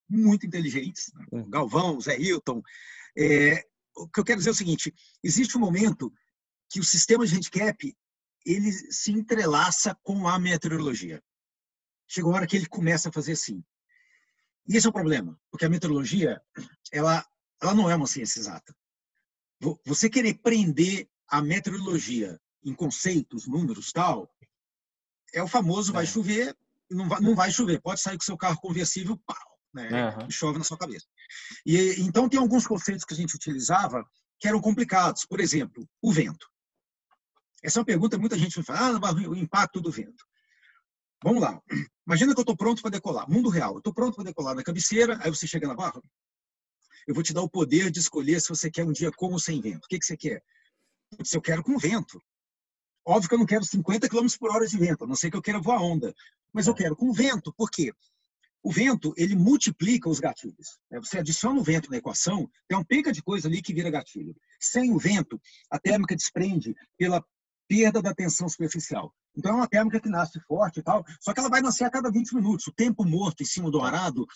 [0.08, 1.26] muito inteligentes, né?
[1.32, 1.50] Hum.
[1.50, 2.62] Galvão, Zé Hilton.
[3.18, 3.62] É,
[3.96, 6.12] o que eu quero dizer é o seguinte: existe um momento
[6.70, 7.96] que o sistema de handicap
[8.46, 11.22] ele se entrelaça com a meteorologia.
[12.06, 13.62] Chega uma hora que ele começa a fazer assim.
[14.68, 16.40] E esse é o problema, porque a meteorologia
[16.92, 17.26] ela,
[17.60, 18.74] ela não é uma ciência exata.
[19.84, 24.30] Você querer prender a meteorologia em conceitos, números, tal,
[25.34, 26.06] é o famoso vai é.
[26.06, 26.56] chover,
[26.90, 27.80] não vai, não vai chover.
[27.80, 30.16] Pode sair com seu carro conversível, pau, né?
[30.16, 30.30] Uhum.
[30.30, 31.06] chove na sua cabeça.
[31.64, 34.04] E então tem alguns conceitos que a gente utilizava
[34.38, 35.24] que eram complicados.
[35.24, 36.46] Por exemplo, o vento.
[37.66, 40.24] Essa é uma pergunta que muita gente me fala, ah, o impacto do vento.
[41.20, 41.60] Vamos lá.
[42.06, 43.28] Imagina que eu estou pronto para decolar.
[43.28, 43.72] Mundo real.
[43.72, 46.00] Eu estou pronto para decolar na cabeceira, aí você chega na barra.
[47.08, 49.40] Eu vou te dar o poder de escolher se você quer um dia com ou
[49.40, 49.84] sem vento.
[49.84, 50.40] O que, que você quer?
[51.24, 52.22] Se eu quero com vento.
[53.04, 55.36] Óbvio que eu não quero 50 km por hora de vento, a não ser que
[55.36, 56.14] eu queira voar onda.
[56.52, 56.76] Mas eu é.
[56.76, 57.92] quero com vento, por quê?
[58.62, 60.78] O vento, ele multiplica os gatilhos.
[60.88, 61.00] Né?
[61.00, 64.36] Você adiciona o vento na equação, tem uma penca de coisa ali que vira gatilho.
[64.60, 67.24] Sem o vento, a térmica desprende pela
[67.68, 69.12] perda da tensão superficial.
[69.36, 71.90] Então é uma térmica que nasce forte e tal, só que ela vai nascer a
[71.90, 72.66] cada 20 minutos.
[72.66, 74.26] O tempo morto em cima do arado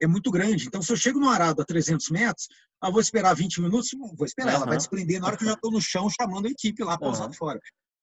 [0.00, 0.66] é muito grande.
[0.66, 2.48] Então, se eu chego no arado a 300 metros,
[2.82, 4.56] eu vou esperar 20 minutos, vou esperar, uhum.
[4.56, 6.98] ela vai desprender na hora que eu já estou no chão chamando a equipe lá
[6.98, 7.32] para usar uhum.
[7.32, 7.60] fora.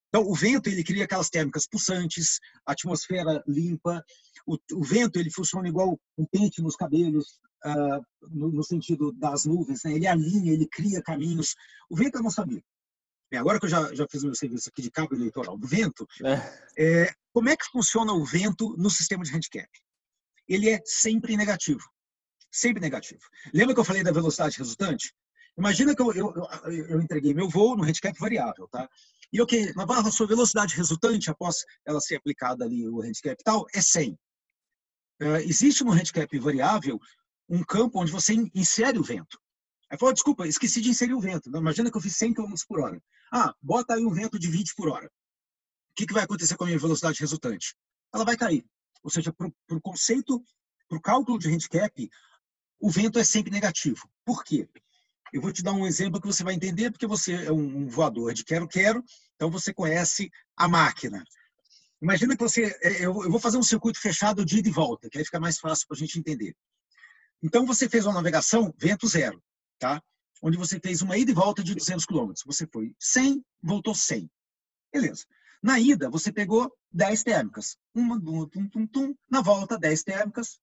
[0.09, 4.03] Então, o vento ele cria aquelas térmicas pulsantes, atmosfera limpa.
[4.45, 9.45] O, o vento ele funciona igual um pente nos cabelos, uh, no, no, sentido das
[9.45, 9.81] nuvens.
[9.83, 9.93] Né?
[9.93, 11.55] Ele alinha, ele cria caminhos.
[11.89, 12.61] O vento eu não sabia.
[13.33, 16.07] É, agora que eu já, já fiz meu serviço aqui de cabo eleitoral do vento,
[16.23, 17.05] é.
[17.05, 19.67] É, como é que funciona o vento no sistema de handicap?
[20.47, 21.81] Ele é sempre negativo.
[22.51, 23.21] Sempre negativo.
[23.51, 25.11] Lembra que eu falei da velocidade resultante?
[25.57, 26.31] Imagina que eu, eu,
[26.89, 28.87] eu, entreguei meu voo no handicap variável, tá?
[29.31, 33.43] E ok, Navarro, a sua velocidade resultante, após ela ser aplicada ali, o handicap e
[33.43, 34.11] tal, é 100.
[35.19, 36.99] Uh, existe no handicap variável
[37.49, 39.39] um campo onde você insere o vento.
[39.93, 41.55] Aí falou, desculpa, esqueci de inserir o vento.
[41.55, 42.99] Imagina que eu fiz 100 km por hora.
[43.31, 45.05] Ah, bota aí um vento de 20 por hora.
[45.05, 45.09] O
[45.95, 47.75] que, que vai acontecer com a minha velocidade resultante?
[48.11, 48.65] Ela vai cair.
[49.03, 50.43] Ou seja, para o conceito,
[50.89, 52.09] para o cálculo de handicap,
[52.79, 54.09] o vento é sempre negativo.
[54.25, 54.67] Por quê?
[55.31, 58.33] Eu vou te dar um exemplo que você vai entender, porque você é um voador
[58.33, 59.03] de quero-quero,
[59.35, 61.23] então você conhece a máquina.
[62.01, 62.75] Imagina que você.
[62.81, 65.59] É, eu vou fazer um circuito fechado de ida e volta, que aí fica mais
[65.59, 66.55] fácil para a gente entender.
[67.43, 69.39] Então você fez uma navegação vento zero,
[69.83, 70.01] tá?
[70.41, 72.31] Onde você fez uma ida e volta de 200 km.
[72.45, 74.29] Você foi 100, voltou 100.
[74.93, 75.25] Beleza.
[75.61, 77.77] Na ida, você pegou 10 térmicas.
[77.93, 79.15] Uma, tum, tum, tum, tum.
[79.29, 80.57] Na volta, 10 térmicas.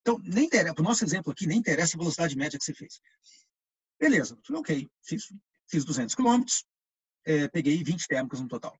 [0.00, 2.74] Então, nem interessa, para o nosso exemplo aqui, nem interessa a velocidade média que você
[2.74, 3.00] fez.
[4.00, 5.32] Beleza, ok, fiz,
[5.68, 6.64] fiz 200 quilômetros,
[7.24, 8.76] é, peguei 20 térmicas no total.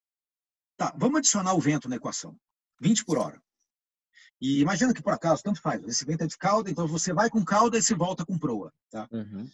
[0.76, 2.36] Tá, vamos adicionar o vento na equação.
[2.80, 3.40] 20 por hora.
[4.40, 7.30] E imagina que por acaso, tanto faz, esse vento é de cauda, então você vai
[7.30, 8.72] com cauda e você volta com proa.
[8.90, 9.08] Tá?
[9.12, 9.48] Uhum.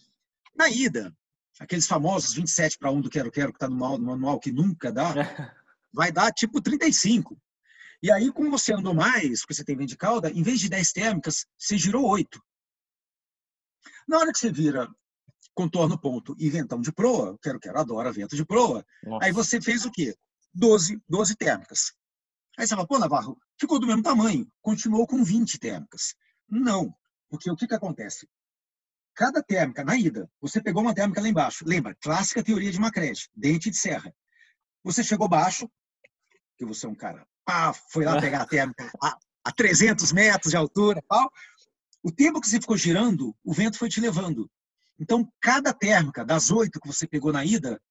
[0.59, 1.17] Na ida,
[1.61, 5.15] aqueles famosos 27 para 1 do quero quero que está no manual que nunca dá,
[5.95, 7.41] vai dar tipo 35.
[8.03, 10.69] E aí, como você andou mais, porque você tem vento de cauda, em vez de
[10.69, 12.43] 10 térmicas, você girou 8.
[14.09, 14.89] Na hora que você vira
[15.55, 19.25] contorno ponto e ventão de proa, quero, quero, adora vento de proa, Nossa.
[19.25, 20.17] aí você fez o quê?
[20.55, 21.93] 12, 12 térmicas.
[22.57, 26.15] Aí você fala, pô, Navarro, ficou do mesmo tamanho, continuou com 20 térmicas.
[26.49, 26.93] Não,
[27.29, 28.29] porque o que, que acontece?
[29.19, 31.65] Cada térmica, na ida, você pegou uma térmica lá embaixo.
[31.67, 34.15] Lembra, clássica teoria de Macready, dente de serra.
[34.85, 35.69] Você chegou baixo,
[36.57, 40.53] que você é um cara, pá, foi lá pegar a térmica a, a 300 metros
[40.53, 41.29] de altura, pau.
[42.01, 44.49] O tempo que você ficou girando, o vento foi te levando.
[45.01, 47.83] Então, cada térmica das oito que você pegou na ida,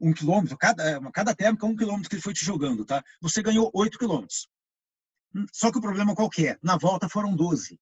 [0.00, 3.02] um quilômetro, cada, cada térmica um quilômetro que ele foi te jogando, tá?
[3.20, 4.48] Você ganhou oito quilômetros.
[5.52, 6.56] Só que o problema qual que é?
[6.62, 7.76] Na volta foram 12.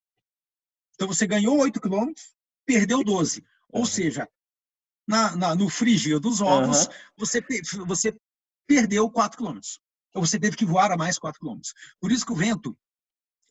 [0.94, 2.37] Então, você ganhou oito quilômetros,
[2.68, 3.42] perdeu 12.
[3.70, 4.28] Ou seja,
[5.06, 6.92] na, na, no frigir dos ovos, uhum.
[7.16, 7.42] você,
[7.86, 8.16] você
[8.66, 9.80] perdeu 4 quilômetros.
[10.10, 11.72] Então você teve que voar a mais 4 quilômetros.
[11.98, 12.76] Por isso que o vento,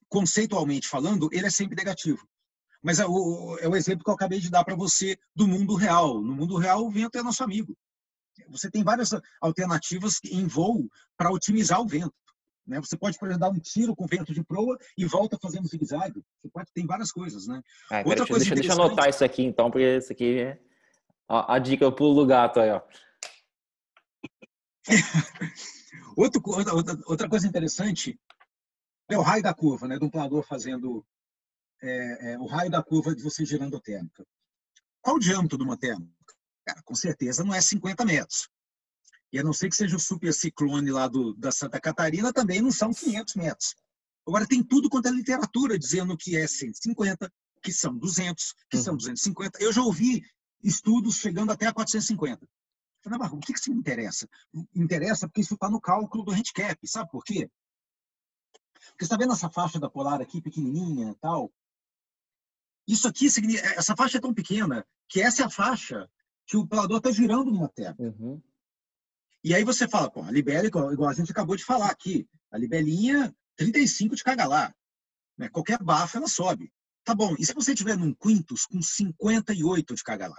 [0.07, 2.27] conceitualmente falando, ele é sempre negativo.
[2.81, 5.73] Mas é o, é o exemplo que eu acabei de dar para você do mundo
[5.73, 6.21] real.
[6.21, 7.75] No mundo real, o vento é nosso amigo.
[8.49, 9.09] Você tem várias
[9.41, 12.13] alternativas em voo para otimizar o vento.
[12.67, 12.79] Né?
[12.79, 16.21] Você pode, dar um tiro com vento de proa e volta fazendo zigue-zague.
[16.37, 17.61] Você pode, tem várias coisas, né?
[17.89, 20.59] Ah, Outra deixa, coisa deixa, deixa eu anotar isso aqui, então, porque isso aqui é
[21.27, 22.81] a, a dica pro lugar, gato aí, ó.
[26.17, 28.19] Outro, outra, outra coisa interessante
[29.07, 29.99] é o raio da curva, né?
[29.99, 31.05] Do planador fazendo
[31.81, 34.25] é, é, o raio da curva de você girando a térmica.
[34.99, 36.11] Qual o diâmetro de uma térmica?
[36.65, 38.49] Cara, com certeza não é 50 metros.
[39.37, 42.59] E a não ser que seja o super ciclone lá do, da Santa Catarina, também
[42.59, 43.75] não são 500 metros.
[44.27, 48.83] Agora, tem tudo quanto é literatura dizendo que é 150, que são 200, que uhum.
[48.83, 49.61] são 250.
[49.61, 50.23] Eu já ouvi
[50.63, 52.47] estudos chegando até a 450.
[53.03, 54.27] Falei, mas o que, que isso me interessa?
[54.73, 56.75] Interessa porque isso está no cálculo do handicap.
[56.87, 57.47] Sabe por quê?
[58.89, 61.53] Porque está vendo essa faixa da polar aqui, pequenininha tal?
[62.87, 63.27] Isso aqui,
[63.77, 66.09] essa faixa é tão pequena que essa é a faixa
[66.47, 67.95] que o pelador está girando numa terra.
[67.99, 68.41] Uhum.
[69.47, 72.57] E aí você fala, pô, a libela, igual a gente acabou de falar aqui, a
[72.57, 74.75] libelinha 35 de lá.
[75.37, 75.47] Né?
[75.47, 76.69] Qualquer bafo ela sobe.
[77.05, 80.35] Tá bom, e se você tiver num quintus com 58 de lá?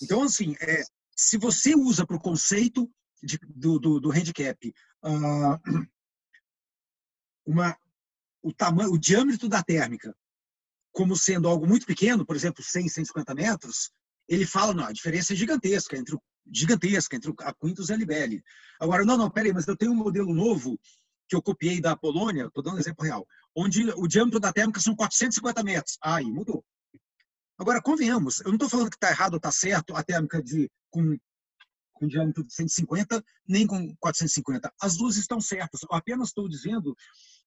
[0.00, 0.84] Então, assim, é,
[1.16, 2.88] se você usa para o conceito
[3.20, 4.72] de, do, do, do, handicap
[5.02, 5.58] uh,
[7.44, 7.76] uma,
[8.40, 10.16] o, tamanho, o diâmetro da térmica
[10.92, 13.90] como sendo algo muito pequeno, por exemplo, 100, 150 metros,
[14.28, 17.96] ele fala, não, a diferença é gigantesca entre o gigantesca entre a Quintus e a
[17.96, 18.42] Libelle.
[18.80, 20.78] Agora, não, não, peraí, mas eu tenho um modelo novo
[21.28, 23.26] que eu copiei da Polônia, estou dando um exemplo real,
[23.56, 25.96] onde o diâmetro da térmica são 450 metros.
[26.02, 26.64] Aí, mudou.
[27.58, 30.70] Agora, convenhamos, eu não estou falando que está errado ou está certo a térmica de,
[30.90, 31.16] com,
[31.92, 34.72] com diâmetro de 150, nem com 450.
[34.80, 35.82] As duas estão certas.
[35.82, 36.96] Eu apenas estou dizendo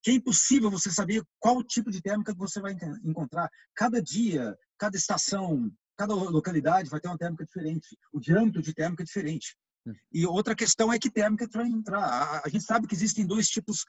[0.02, 3.50] que é impossível você saber qual tipo de térmica você vai encontrar.
[3.76, 9.04] Cada dia, cada estação, cada localidade vai ter uma térmica diferente, o diâmetro de térmica
[9.04, 9.58] é diferente.
[9.86, 9.94] Hum.
[10.12, 12.42] E outra questão é que térmica vai entrar.
[12.46, 13.84] A gente sabe que existem dois tipos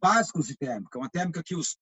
[0.00, 0.98] básicos de térmica.
[0.98, 1.76] Uma térmica que, os,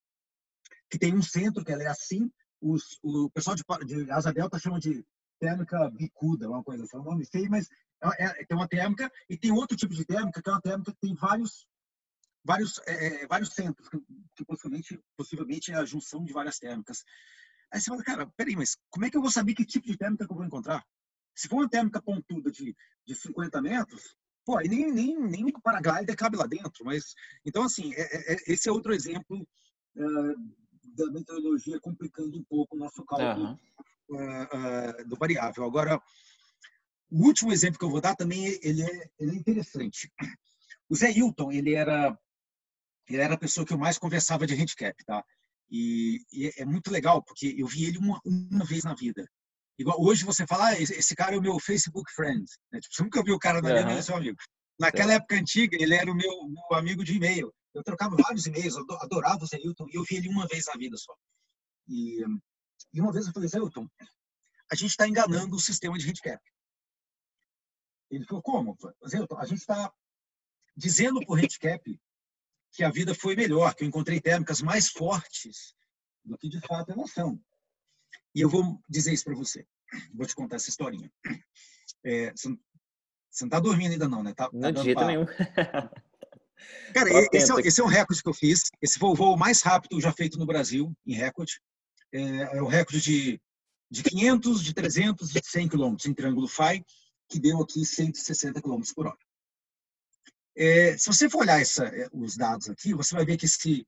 [0.91, 4.59] que tem um centro, que ela é assim, os, o pessoal de, de asa delta
[4.59, 5.05] chama de
[5.41, 7.69] térmica bicuda, uma coisa assim, é um nome feio, mas
[8.01, 10.93] é, é, tem uma térmica e tem outro tipo de térmica, que é uma térmica
[10.93, 11.67] que tem vários
[12.45, 13.99] vários é, é vários centros, que,
[14.37, 17.05] que possivelmente, possivelmente é a junção de várias térmicas.
[17.73, 19.97] Aí você fala, cara, peraí, mas como é que eu vou saber que tipo de
[19.97, 20.85] térmica que eu vou encontrar?
[21.35, 25.61] Se for uma térmica pontuda de, de 50 metros, pô, aí nem, nem, nem o
[25.61, 26.85] paraglider cabe lá dentro.
[26.85, 29.41] Mas, então, assim, é, é, é esse é outro exemplo
[29.97, 30.55] uh,
[30.95, 34.17] da meteorologia complicando um pouco o nosso cálculo uhum.
[34.17, 35.65] uh, uh, do variável.
[35.65, 36.01] Agora,
[37.11, 40.13] o último exemplo que eu vou dar também, ele é, ele é interessante.
[40.89, 42.19] O Zé Hilton, ele era,
[43.09, 45.25] ele era a pessoa que eu mais conversava de handicap, tá?
[45.71, 49.27] E, e, é muito legal, porque eu vi ele uma, uma vez na vida.
[49.79, 52.45] Igual hoje você fala, ah, esse cara é o meu Facebook friend.
[52.71, 52.81] Né?
[52.81, 53.75] Tipo, você nunca viu o cara na uhum.
[53.77, 54.37] vida, mas é seu amigo.
[54.79, 55.17] Naquela é.
[55.17, 57.53] época antiga, ele era o meu, meu amigo de e-mail.
[57.75, 60.75] Eu trocava vários e-mails, adorava o Zé Hilton, e eu vi ele uma vez na
[60.75, 61.15] vida só.
[61.89, 62.23] E,
[62.93, 63.89] e uma vez eu falei, Zé Hilton,
[64.71, 66.41] a gente está enganando o sistema de handicap.
[68.11, 68.77] Ele falou, como?
[69.09, 69.93] Zé Hilton, a gente está
[70.77, 72.01] dizendo para o handicap
[72.73, 75.75] que a vida foi melhor, que eu encontrei térmicas mais fortes
[76.25, 77.41] do que de fato elas são.
[78.35, 79.67] E eu vou dizer isso para você.
[80.15, 81.13] Vou te contar essa historinha.
[82.05, 82.59] É, você não
[83.47, 84.33] está dormindo ainda não, né?
[84.35, 85.27] Tá, não, tá de jeito nenhum.
[86.95, 88.71] Cara, esse é, esse é, um recorde que eu fiz.
[88.81, 91.61] Esse foi o voo mais rápido já feito no Brasil, em recorde.
[92.13, 93.41] É, é o recorde de
[93.93, 96.83] de 500, de 300 e de 100 km em triângulo Phi,
[97.29, 99.19] que deu aqui 160 km por hora.
[100.55, 103.87] É, se você for olhar essa, é, os dados aqui, você vai ver que esse,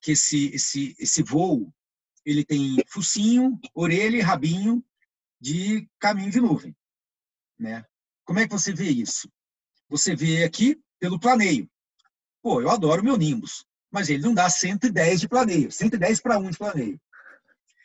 [0.00, 1.72] que esse, esse, esse voo
[2.24, 4.84] ele tem focinho, orelha e rabinho
[5.40, 6.76] de caminho de nuvem.
[7.58, 7.84] Né?
[8.24, 9.30] Como é que você vê isso?
[9.88, 11.68] Você vê aqui pelo planeio.
[12.40, 16.50] Pô, eu adoro meu Nimbus, mas ele não dá 110 de planeio, 110 para 1
[16.50, 17.00] de planeio.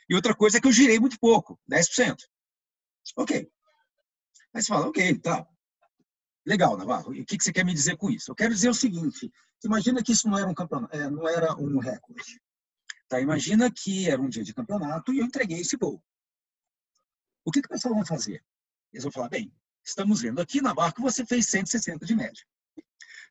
[0.09, 2.15] E outra coisa é que eu girei muito pouco, 10%.
[3.15, 3.49] Ok.
[4.53, 5.45] Aí você fala, ok, tá.
[6.47, 7.13] Legal, Navarro.
[7.13, 8.31] E o que você quer me dizer com isso?
[8.31, 9.29] Eu quero dizer o seguinte:
[9.65, 12.41] imagina que isso não era um campeonato, é, não era um recorde.
[13.09, 13.19] Tá?
[13.19, 16.01] Imagina que era um dia de campeonato e eu entreguei esse voo.
[17.43, 18.41] O que, que o pessoal vai fazer?
[18.93, 22.45] Eles vão falar, bem, estamos vendo aqui, Navarro, que você fez 160 de média.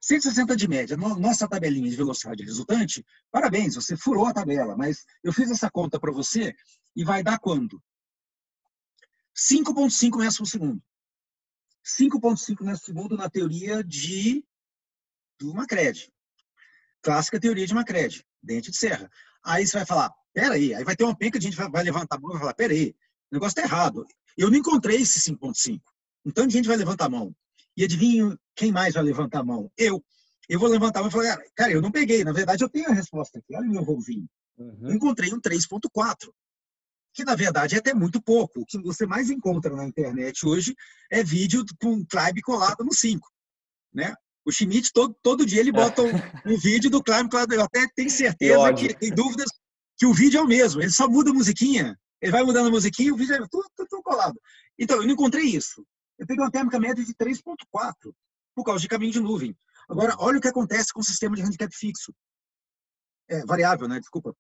[0.02, 5.33] 160 de média, nossa tabelinha de velocidade resultante, parabéns, você furou a tabela, mas eu
[5.33, 6.55] fiz essa conta para você
[6.94, 7.83] e vai dar quando?
[9.35, 10.83] 5,5 metros por segundo.
[11.87, 14.44] 5,5 metros por segundo na teoria de
[15.38, 16.11] do Macred.
[17.03, 19.09] Clássica teoria de Macred, dente de serra.
[19.44, 22.20] Aí você vai falar, peraí, aí vai ter uma penca, a gente vai levantar a
[22.20, 22.96] mão e vai falar, peraí,
[23.31, 24.05] o negócio está errado.
[24.37, 25.81] Eu não encontrei esse 5,5.
[26.25, 27.35] Então a gente vai levantar a mão.
[27.77, 29.70] E adivinha quem mais vai levantar a mão?
[29.77, 30.05] Eu.
[30.49, 32.25] Eu vou levantar a mão e falar, cara, eu não peguei.
[32.25, 33.55] Na verdade, eu tenho a resposta aqui.
[33.55, 34.29] Olha o meu voozinho.
[34.57, 34.92] Uhum.
[34.92, 36.31] Encontrei um 3.4,
[37.16, 38.61] que na verdade é até muito pouco.
[38.61, 40.76] O que você mais encontra na internet hoje
[41.11, 43.26] é vídeo com climb colado no 5.
[43.92, 44.14] Né?
[44.44, 46.12] O Schmidt, todo, todo dia, ele bota um,
[46.44, 47.50] um vídeo do climb colado.
[47.55, 49.48] Eu até tenho certeza que tem dúvidas
[49.96, 50.83] que o vídeo é o mesmo.
[50.83, 51.98] Ele só muda a musiquinha.
[52.20, 54.38] Ele vai mudando a musiquinha e o vídeo é tudo, tudo, tudo colado.
[54.79, 55.87] Então, eu não encontrei isso.
[56.18, 58.12] Eu peguei uma térmica média de 3,4
[58.55, 59.57] por causa de caminho de nuvem.
[59.88, 62.12] Agora, olha o que acontece com o sistema de handicap fixo.
[63.29, 63.98] É, variável, né?
[63.98, 64.35] Desculpa.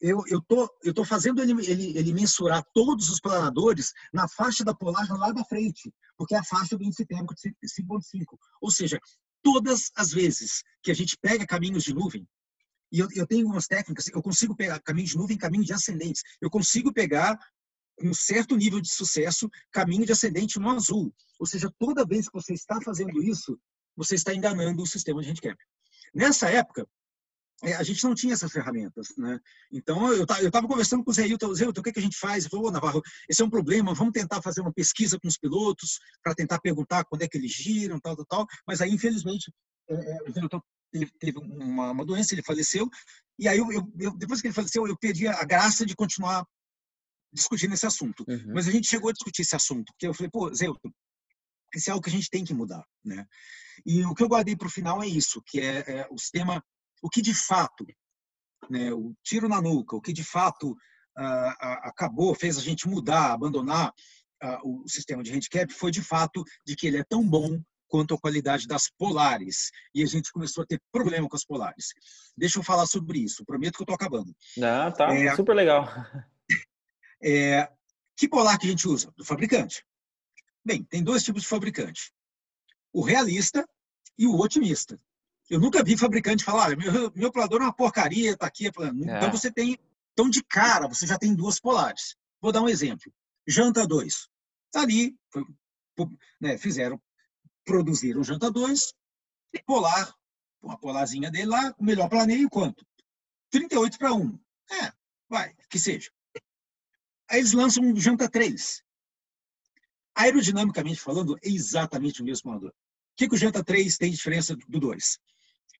[0.00, 4.64] Eu, eu, tô, eu tô fazendo ele, ele, ele mensurar todos os planadores na faixa
[4.64, 8.38] da polagem lá da frente, porque é a faixa do índice térmico de 5,5.
[8.60, 8.98] Ou seja,
[9.42, 12.26] todas as vezes que a gente pega caminhos de nuvem,
[12.90, 16.22] e eu, eu tenho umas técnicas, eu consigo pegar caminho de nuvem, caminho de ascendentes.
[16.40, 17.38] Eu consigo pegar
[18.00, 21.12] um certo nível de sucesso, caminho de ascendente no azul.
[21.38, 23.58] Ou seja, toda vez que você está fazendo isso,
[23.96, 25.56] você está enganando o sistema de handicap.
[26.14, 26.88] Nessa época,
[27.62, 29.38] a gente não tinha essas ferramentas, né?
[29.72, 32.16] Então, eu estava conversando com o Zé Hilton, Zé Hilton, o que, que a gente
[32.16, 32.44] faz?
[32.44, 35.98] Ele falou, Navarro, esse é um problema, vamos tentar fazer uma pesquisa com os pilotos
[36.22, 38.46] para tentar perguntar quando é que eles giram, tal, tal, tal.
[38.66, 39.52] Mas aí, infelizmente,
[39.88, 40.60] é, é o Zé Hilton
[41.18, 42.88] teve, uma, uma, doença, ele faleceu,
[43.38, 43.68] e aí, eu,
[43.98, 46.44] eu, depois que ele faleceu, eu pedi a graça de continuar
[47.32, 48.24] discutindo esse assunto.
[48.26, 48.52] Uhum.
[48.54, 50.66] Mas a gente chegou a discutir esse assunto, porque eu falei, pô, Zé,
[51.74, 53.26] isso é algo que a gente tem que mudar, né?
[53.84, 56.62] E o que eu guardei para o final é isso, que é, é, o sistema,
[57.02, 57.86] o que de fato,
[58.70, 63.32] né, o tiro na nuca, o que de fato uh, acabou, fez a gente mudar,
[63.32, 63.92] abandonar
[64.42, 68.14] uh, o sistema de handicap, foi de fato de que ele é tão bom quanto
[68.14, 69.70] a qualidade das polares.
[69.94, 71.86] E a gente começou a ter problema com as polares.
[72.36, 74.34] Deixa eu falar sobre isso, prometo que eu estou acabando.
[74.62, 75.86] Ah, tá, é, super legal.
[77.20, 77.68] É,
[78.16, 79.12] que polar que a gente usa?
[79.16, 79.84] Do fabricante.
[80.64, 82.12] Bem, tem dois tipos de fabricante.
[82.92, 83.68] O realista
[84.16, 84.96] e o otimista.
[85.50, 88.66] Eu nunca vi fabricante falar, meu, meu polador é uma porcaria, está aqui.
[88.66, 89.30] Então é.
[89.30, 89.78] você tem,
[90.12, 92.16] então de cara, você já tem duas polares.
[92.40, 93.12] Vou dar um exemplo.
[93.46, 94.28] Janta 2.
[94.66, 95.44] Está ali, foi,
[96.40, 97.00] né, fizeram,
[97.64, 98.92] produziram Janta 2,
[99.64, 100.14] polar,
[100.60, 102.86] uma polarzinha dele lá, o melhor planeio quanto?
[103.50, 104.38] 38 para 1.
[104.70, 104.92] É,
[105.28, 106.10] vai, que seja.
[107.30, 108.82] Aí eles lançam um Janta 3.
[110.14, 112.70] Aerodinamicamente falando, é exatamente o mesmo planador.
[112.70, 112.74] O
[113.16, 115.18] que, que o Janta 3 tem de diferença do 2?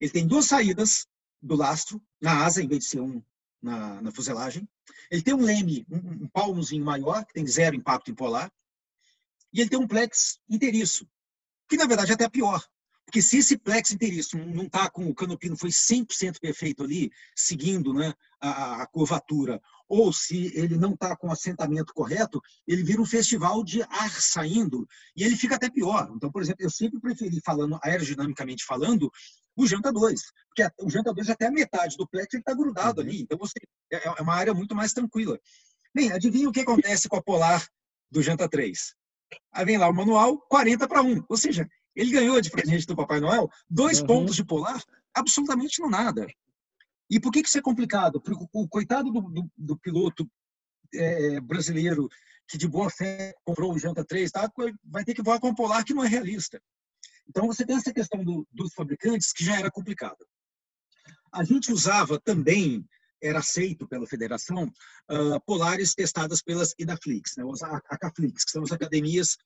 [0.01, 1.07] Ele tem duas saídas
[1.41, 3.23] do lastro, na asa, em vez de ser um
[3.61, 4.69] na, na fuselagem.
[5.11, 8.53] Ele tem um leme, um, um palmozinho maior, que tem zero impacto em polar.
[9.53, 11.09] E ele tem um plex inteiriço,
[11.69, 12.65] que na verdade é até pior.
[13.09, 17.95] Porque se esse plex inteiriço não está com o canopino foi 100% perfeito ali, seguindo
[17.95, 23.01] né, a, a curvatura, ou se ele não está com o assentamento correto, ele vira
[23.01, 24.87] um festival de ar saindo
[25.17, 26.13] e ele fica até pior.
[26.15, 29.11] Então, por exemplo, eu sempre preferi, falando aerodinamicamente falando,
[29.57, 33.09] o Janta 2, porque o Janta 2 até a metade do plex está grudado uhum.
[33.09, 33.59] ali, então você
[33.91, 35.41] é, é uma área muito mais tranquila.
[35.95, 37.67] Bem, adivinha o que acontece com a Polar
[38.11, 38.95] do Janta 3?
[39.53, 41.25] Aí vem lá o manual, 40 para 1.
[41.29, 41.67] Ou seja,
[41.99, 44.07] ele ganhou de presente do Papai Noel dois uhum.
[44.07, 44.81] pontos de Polar
[45.13, 46.27] absolutamente no nada.
[47.11, 48.21] E por que, que isso é complicado?
[48.21, 50.31] Porque o coitado do, do, do piloto
[50.95, 52.09] é, brasileiro
[52.47, 54.51] que de boa fé comprou o Janta 3, tá,
[54.85, 56.63] vai ter que voar com um Polar que não é realista.
[57.29, 60.25] Então você tem essa questão do, dos fabricantes que já era complicada.
[61.33, 62.87] A gente usava também
[63.21, 64.65] era aceito pela federação
[65.11, 69.37] uh, polares testadas pelas IDAFLIX, né, os ACAFLIX, que são as academias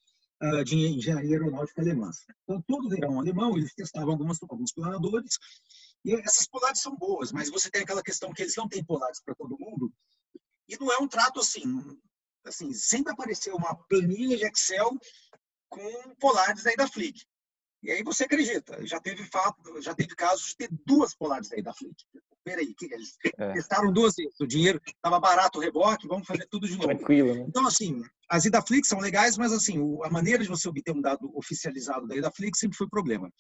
[0.64, 2.24] de engenharia aeronáutica alemãs.
[2.42, 5.38] Então, todo verão alemão, eles testavam algumas, alguns planadores,
[6.04, 9.22] e essas polares são boas, mas você tem aquela questão que eles não têm polares
[9.22, 9.92] para todo mundo,
[10.68, 11.64] e não é um trato assim,
[12.44, 14.90] assim, sempre apareceu uma planilha de Excel
[15.68, 17.24] com polares aí da Flick.
[17.82, 21.62] E aí você acredita, já teve fato, já teve casos de ter duas polares aí
[21.62, 22.04] da Flick.
[22.44, 23.52] Peraí, que eles é.
[23.52, 26.88] testaram duas vezes, o dinheiro estava barato o reboque, vamos fazer tudo de novo.
[26.88, 27.44] Tranquilo, né?
[27.48, 31.30] Então, assim, as Idaflix são legais, mas assim, a maneira de você obter um dado
[31.36, 33.30] oficializado da Idaflix sempre foi problema.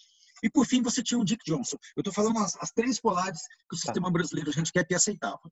[0.42, 1.76] E por fim, você tinha o Dick Johnson.
[1.96, 3.82] Eu estou falando as, as, três polares que o tá.
[3.82, 5.50] sistema brasileiro de handicap aceitava.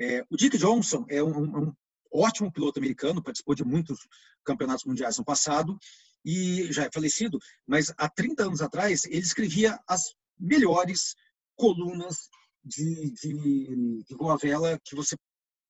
[0.00, 1.72] É, o Dick Johnson é um, um,
[2.12, 3.98] ótimo piloto americano, participou de muitos
[4.44, 5.78] campeonatos mundiais no passado
[6.24, 11.14] e já é falecido, mas há 30 anos atrás ele escrevia as melhores
[11.56, 12.28] colunas
[12.64, 15.16] de, de, de Boa Vela que você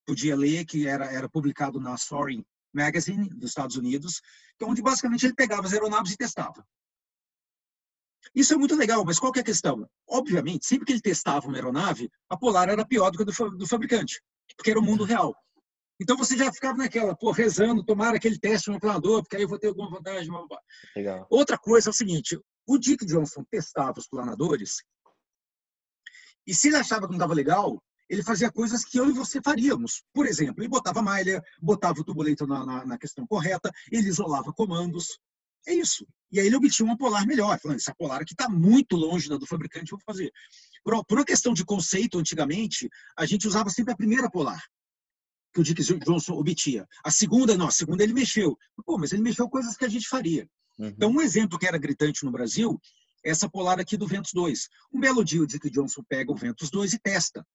[0.07, 4.20] podia ler, que era, era publicado na Soaring Magazine dos Estados Unidos,
[4.61, 6.66] é onde basicamente ele pegava as aeronaves e testava.
[8.34, 9.89] Isso é muito legal, mas qual é a questão?
[10.09, 13.57] Obviamente, sempre que ele testava uma aeronave, a Polar era pior do que a do,
[13.57, 14.20] do fabricante,
[14.57, 15.34] porque era o mundo real.
[16.01, 19.49] Então você já ficava naquela, pô, rezando, tomar aquele teste no planador, porque aí eu
[19.49, 20.30] vou ter alguma vantagem.
[20.95, 21.26] Legal.
[21.30, 24.82] Outra coisa é o seguinte: o Dick Johnson testava os planadores,
[26.47, 29.40] e se ele achava que não estava legal, ele fazia coisas que eu e você
[29.42, 30.03] faríamos.
[30.12, 34.53] Por exemplo, ele botava malha, botava o tubuleto na, na, na questão correta, ele isolava
[34.53, 35.18] comandos.
[35.66, 36.07] É isso.
[36.30, 37.59] E aí ele obtinha uma polar melhor.
[37.59, 40.32] Falando, essa polar aqui está muito longe da do fabricante, vou fazer.
[40.84, 44.62] Por, por uma questão de conceito, antigamente, a gente usava sempre a primeira polar
[45.53, 46.86] que o Dick Johnson obtinha.
[47.03, 48.59] A segunda, não, a segunda ele mexeu.
[48.84, 50.47] Pô, mas ele mexeu coisas que a gente faria.
[50.78, 50.88] Uhum.
[50.88, 52.78] Então, um exemplo que era gritante no Brasil
[53.25, 54.69] essa polar aqui do Ventus 2.
[54.93, 57.47] Um belo dia o Dick Johnson pega o Ventus 2 e testa.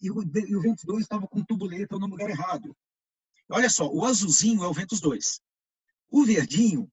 [0.00, 2.74] E o, e o Ventus 2 estava com tubuleta no lugar errado.
[3.50, 5.40] Olha só, o azulzinho é o Ventus 2.
[6.10, 6.90] O verdinho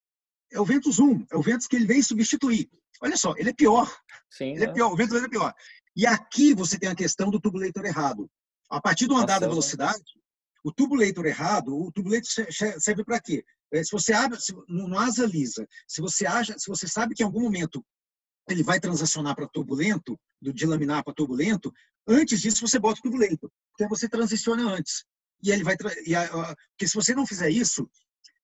[0.51, 2.69] é o Ventus 1, é o Ventus que ele vem substituir.
[3.01, 3.91] Olha só, ele é pior.
[4.29, 5.53] Sim, ele é, é pior, o Ventus 2 é pior.
[5.95, 8.29] E aqui você tem a questão do tubulator errado.
[8.69, 10.03] A partir do andar da velocidade,
[10.67, 12.29] o tubulator errado, o tubulator
[12.77, 13.41] serve para quê?
[13.71, 17.23] É, se você abre, se, no asa lisa, se você acha, se você sabe que
[17.23, 17.81] em algum momento
[18.49, 21.71] ele vai transacionar para turbulento, do de laminar para turbulento,
[22.05, 25.05] antes disso você bota o turbulento, porque você transiciona antes.
[25.41, 26.27] E ele vai, e a,
[26.71, 27.89] porque se você não fizer isso,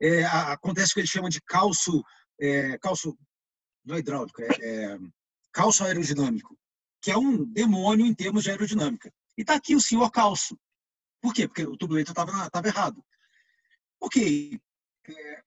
[0.01, 2.01] é, acontece o que eles chamam de calço,
[2.39, 3.17] é, calço
[3.83, 4.99] não é hidráulico, é, é
[5.51, 6.57] calço aerodinâmico,
[7.01, 9.11] que é um demônio em termos de aerodinâmica.
[9.37, 10.57] E está aqui o senhor calço.
[11.23, 11.47] Por quê?
[11.47, 13.01] Porque o turbulento estava errado.
[14.01, 14.59] Ok.
[15.07, 15.43] É,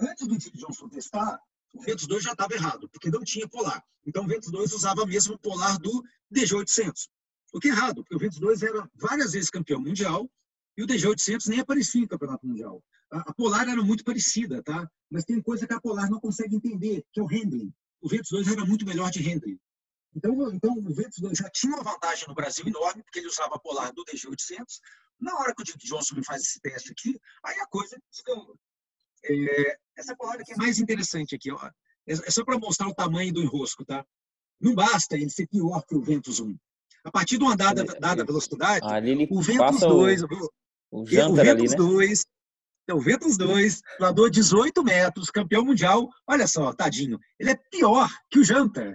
[0.00, 1.38] antes do Dick Johnson testar,
[1.74, 3.84] o Ventus 2 já estava errado, porque não tinha polar.
[4.06, 6.02] Então o Ventus 2 usava mesmo o polar do
[6.34, 7.06] DG800.
[7.52, 10.26] O que é errado, porque o Ventus 2 era várias vezes campeão mundial
[10.74, 12.82] e o DG800 nem aparecia em campeonato mundial.
[13.10, 14.90] A, Polar era muito parecida, tá?
[15.10, 17.70] Mas tem coisa que a Polar não consegue entender, que é o handling.
[18.00, 19.60] O Ventus 2 era muito melhor de handling.
[20.14, 23.54] Então, então o Ventus 2 já tinha uma vantagem no Brasil enorme, porque ele usava
[23.54, 24.80] a Polar do DG800.
[25.20, 28.54] Na hora que o Dick Johnson me faz esse teste aqui, aí a coisa descamba.
[29.24, 31.50] É, essa Polar aqui é mais interessante aqui.
[31.50, 31.70] Ó.
[32.06, 34.04] É, é só para mostrar o tamanho do enrosco, tá?
[34.60, 36.56] Não basta ele ser pior que o Ventus 1.
[37.04, 38.86] A partir de uma dada, dada velocidade,
[39.28, 40.26] o Ventus 2, o,
[40.90, 41.76] o, o Ventus ali, né?
[41.76, 42.24] 2,
[42.92, 46.08] o Ventus 2, voador 18 metros, campeão mundial.
[46.26, 47.18] Olha só, tadinho.
[47.38, 48.92] Ele é pior que o Janta.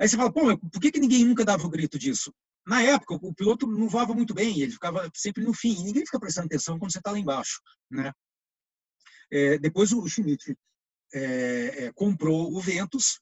[0.00, 2.34] Aí você fala, pô, por que, que ninguém nunca dava o grito disso?
[2.66, 5.72] Na época, o piloto não voava muito bem, ele ficava sempre no fim.
[5.72, 7.60] E ninguém fica prestando atenção quando você está lá embaixo.
[7.90, 8.12] Né?
[9.30, 10.56] É, depois o Schmidt
[11.12, 13.20] é, é, comprou o Ventus,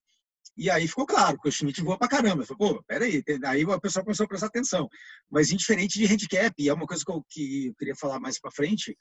[0.56, 2.44] e aí ficou claro, que o Schmidt voa pra caramba.
[2.44, 3.22] Falei, pô, peraí.
[3.46, 4.88] Aí o pessoal começou a prestar atenção.
[5.30, 8.38] Mas indiferente de handicap, e é uma coisa que eu, que eu queria falar mais
[8.38, 8.96] para frente,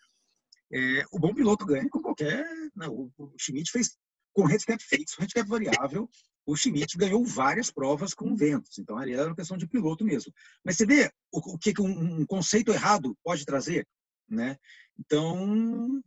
[0.73, 2.45] é, o bom piloto ganha com qualquer.
[2.75, 3.97] Não, o, Schmidt fez
[4.33, 6.09] com handicap fixo, handicap variável.
[6.45, 8.77] O Schmidt ganhou várias provas com ventos.
[8.79, 10.33] Então, ali era uma questão de piloto mesmo.
[10.63, 13.87] Mas você vê o, o que um, um conceito errado pode trazer?
[14.27, 14.57] Né?
[14.99, 16.01] Então,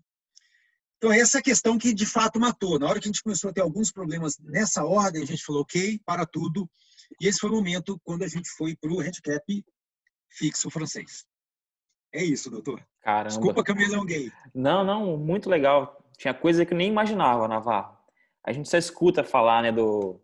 [0.96, 2.78] então, essa é a questão que de fato matou.
[2.78, 5.60] Na hora que a gente começou a ter alguns problemas nessa ordem, a gente falou,
[5.60, 6.66] ok, para tudo.
[7.20, 9.64] E esse foi o momento quando a gente foi para o handicap
[10.30, 11.26] fixo francês.
[12.10, 12.82] É isso, doutor.
[13.02, 13.28] Caramba.
[13.28, 14.32] Desculpa que eu me alonguei.
[14.54, 16.02] Não, não, muito legal.
[16.16, 17.98] Tinha coisa que eu nem imaginava, Navarro.
[18.42, 20.18] A gente só escuta falar né, do,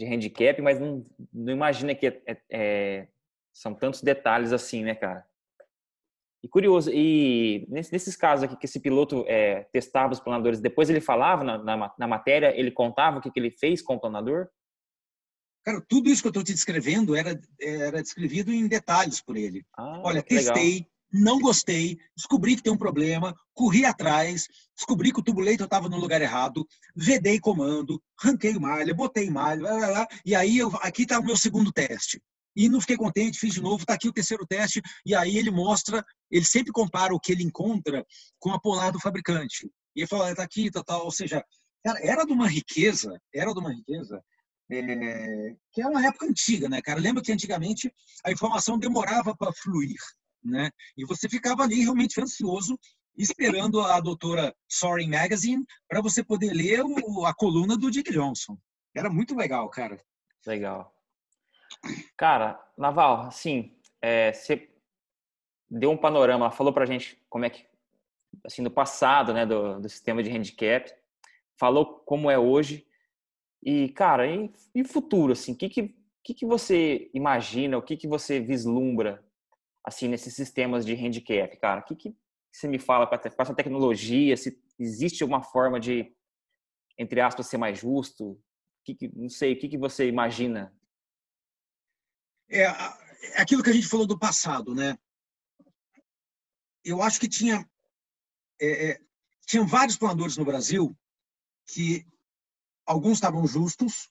[0.00, 3.08] de handicap, mas não, não imagina que é, é, é
[3.52, 5.26] são tantos detalhes assim, né, cara?
[6.42, 11.00] E curioso, e nesses casos aqui que esse piloto é, testava os planadores, depois ele
[11.00, 14.48] falava na, na, na, matéria, ele contava o que, que ele fez com o planador?
[15.62, 19.66] Cara, tudo isso que eu estou te descrevendo era, era descrevido em detalhes por ele.
[19.76, 20.90] Ah, Olha, testei, legal.
[21.12, 24.46] Não gostei, descobri que tem um problema, corri atrás,
[24.76, 30.06] descobri que o tubuleito estava no lugar errado, vedei comando, ranquei malha, botei malha, blá,
[30.24, 32.22] e aí eu, aqui está o meu segundo teste.
[32.54, 35.50] E não fiquei contente, fiz de novo, está aqui o terceiro teste, e aí ele
[35.50, 38.04] mostra, ele sempre compara o que ele encontra
[38.38, 39.70] com a polar do fabricante.
[39.94, 41.44] E ele fala, está aqui, tá, tal, ou seja,
[41.84, 44.22] era de uma riqueza, era de uma riqueza
[44.72, 47.00] é, que é uma época antiga, né, cara?
[47.00, 47.92] Lembra que antigamente
[48.24, 49.98] a informação demorava para fluir,
[50.42, 50.70] né?
[50.96, 52.78] E você ficava ali realmente ansioso
[53.16, 58.56] esperando a doutora Soaring Magazine para você poder ler o, a coluna do Dick Johnson.
[58.94, 59.98] Era muito legal, cara.
[60.46, 60.92] Legal.
[62.16, 64.70] Cara, Naval, assim, é, você
[65.70, 67.64] deu um panorama, falou pra gente como é que,
[68.44, 70.92] assim, no passado, né, do, do sistema de handicap,
[71.58, 72.86] falou como é hoje,
[73.62, 77.96] e, cara, em, em futuro, assim, o que, que, que, que você imagina, o que,
[77.96, 79.24] que você vislumbra,
[79.84, 81.80] assim, nesses sistemas de handicap, cara?
[81.80, 82.16] O que, que
[82.52, 84.36] você me fala com essa tecnologia?
[84.36, 86.14] Se existe alguma forma de,
[86.98, 88.40] entre aspas, ser mais justo?
[88.84, 90.74] Que que, não sei, o que, que você imagina?
[92.48, 94.98] É, é aquilo que a gente falou do passado, né?
[96.84, 97.68] Eu acho que tinha,
[98.60, 99.00] é, é,
[99.46, 100.96] tinham vários planadores no Brasil
[101.66, 102.06] que
[102.86, 104.10] alguns estavam justos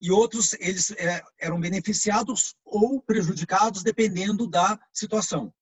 [0.00, 5.52] e outros eles é, eram beneficiados ou prejudicados dependendo da situação.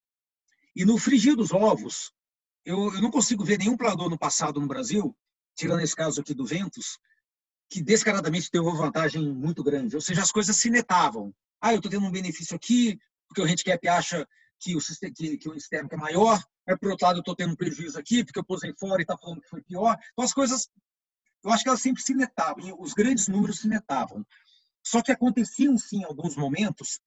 [0.76, 2.12] E no frigir dos ovos,
[2.64, 5.16] eu, eu não consigo ver nenhum planador no passado no Brasil,
[5.56, 6.98] tirando esse caso aqui do Ventus,
[7.68, 9.96] que descaradamente teve uma vantagem muito grande.
[9.96, 11.34] Ou seja, as coisas se netavam.
[11.60, 14.26] Ah, eu estou tendo um benefício aqui, porque o handicap acha
[14.60, 17.34] que o, sistema, que, que o sistema é maior, mas, por outro lado, eu estou
[17.34, 19.96] tendo um prejuízo aqui, porque eu posei fora e está falando que foi pior.
[20.12, 20.68] Então, as coisas
[21.44, 24.26] eu acho que elas sempre se netavam, os grandes números se netavam.
[24.82, 27.00] Só que aconteciam, sim, alguns momentos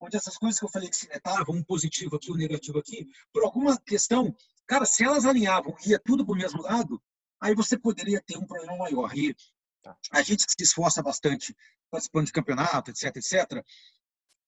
[0.00, 3.08] onde essas coisas que eu falei que se netavam, um positivo aqui, um negativo aqui,
[3.32, 4.34] por alguma questão,
[4.66, 7.02] cara, se elas alinhavam e ia tudo para o mesmo lado,
[7.40, 9.16] aí você poderia ter um problema maior.
[9.16, 9.34] E
[9.82, 9.96] tá.
[10.12, 11.54] a gente que se esforça bastante
[11.90, 13.64] participando de campeonato, etc, etc,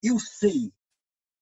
[0.02, 0.72] eu sei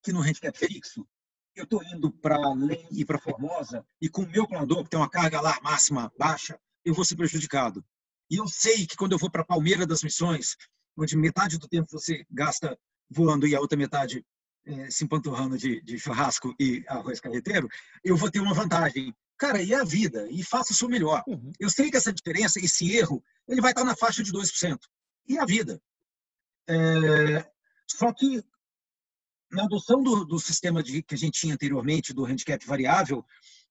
[0.03, 1.07] que no handicap fixo,
[1.55, 4.99] eu estou indo para além e para Formosa, e com o meu planador, que tem
[4.99, 6.59] uma carga lá máxima baixa,
[6.89, 7.85] eu vou ser prejudicado.
[8.31, 10.57] E eu sei que quando eu vou para Palmeira das Missões,
[10.97, 12.79] onde metade do tempo você gasta
[13.11, 14.25] voando e a outra metade
[14.67, 17.69] é, se empanturrando de, de churrasco e arroz carreteiro,
[18.03, 19.15] eu vou ter uma vantagem.
[19.39, 20.27] Cara, e a vida?
[20.31, 21.23] E faça o seu melhor.
[21.27, 21.53] Uhum.
[21.61, 24.79] Eu sei que essa diferença, esse erro, ele vai estar na faixa de 2%.
[25.29, 25.81] E a vida?
[26.69, 27.49] É...
[27.87, 28.43] Só que
[29.51, 33.25] na adoção do, do sistema de, que a gente tinha anteriormente, do handicap variável,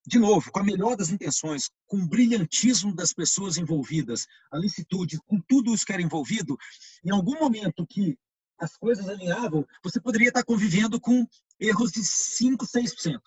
[0.07, 5.19] de novo, com a melhor das intenções, com o brilhantismo das pessoas envolvidas, a licitude,
[5.27, 6.57] com tudo isso que era envolvido,
[7.03, 8.17] em algum momento que
[8.57, 11.27] as coisas alinhavam, você poderia estar convivendo com
[11.59, 13.19] erros de 5, 6%.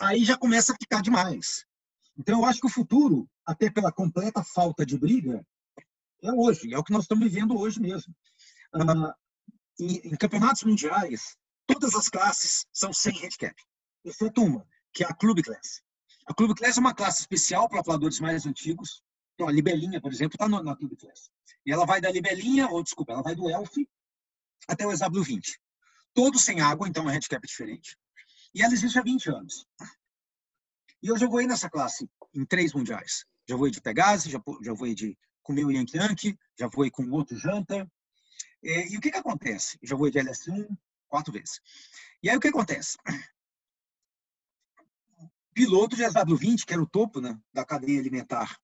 [0.00, 1.66] Aí já começa a ficar demais.
[2.16, 5.46] Então, eu acho que o futuro, até pela completa falta de briga,
[6.22, 8.14] é hoje, é o que nós estamos vivendo hoje mesmo.
[8.72, 9.14] Ah,
[9.78, 11.36] em, em campeonatos mundiais,
[11.66, 13.54] todas as classes são sem handicap,
[14.06, 15.82] exceto uma, que é a Club Class.
[16.28, 19.02] A Clube Class é uma classe especial para plaladores mais antigos.
[19.34, 21.30] Então, a Libelinha, por exemplo, está na Clube Class.
[21.64, 23.72] E ela vai da Libelinha, ou desculpa, ela vai do Elf
[24.68, 25.56] até o SW20.
[26.12, 27.96] Todos sem água, então é um handicap diferente.
[28.54, 29.66] E ela existe há 20 anos.
[31.02, 33.24] E eu já voei nessa classe em três mundiais.
[33.48, 37.08] Já voei de Pegasus, já, já voei de, com meu Yankee Yankee, já voei com
[37.10, 37.90] outro Janta.
[38.62, 39.78] E, e o que, que acontece?
[39.82, 40.68] Já voei de LS1
[41.08, 41.58] quatro vezes.
[42.22, 42.98] E aí o que acontece?
[45.58, 48.56] Piloto de SW20, que era o topo né, da cadeia alimentar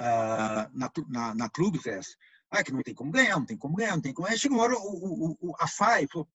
[0.00, 2.16] uh, na, na, na Clube Fest.
[2.50, 4.36] Ah, que não tem como ganhar, não tem como ganhar, não tem como ganhar.
[4.36, 6.28] Chegou uma hora, o, o, a FAI falou,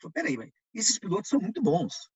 [0.00, 2.10] falou peraí, mas esses pilotos são muito bons.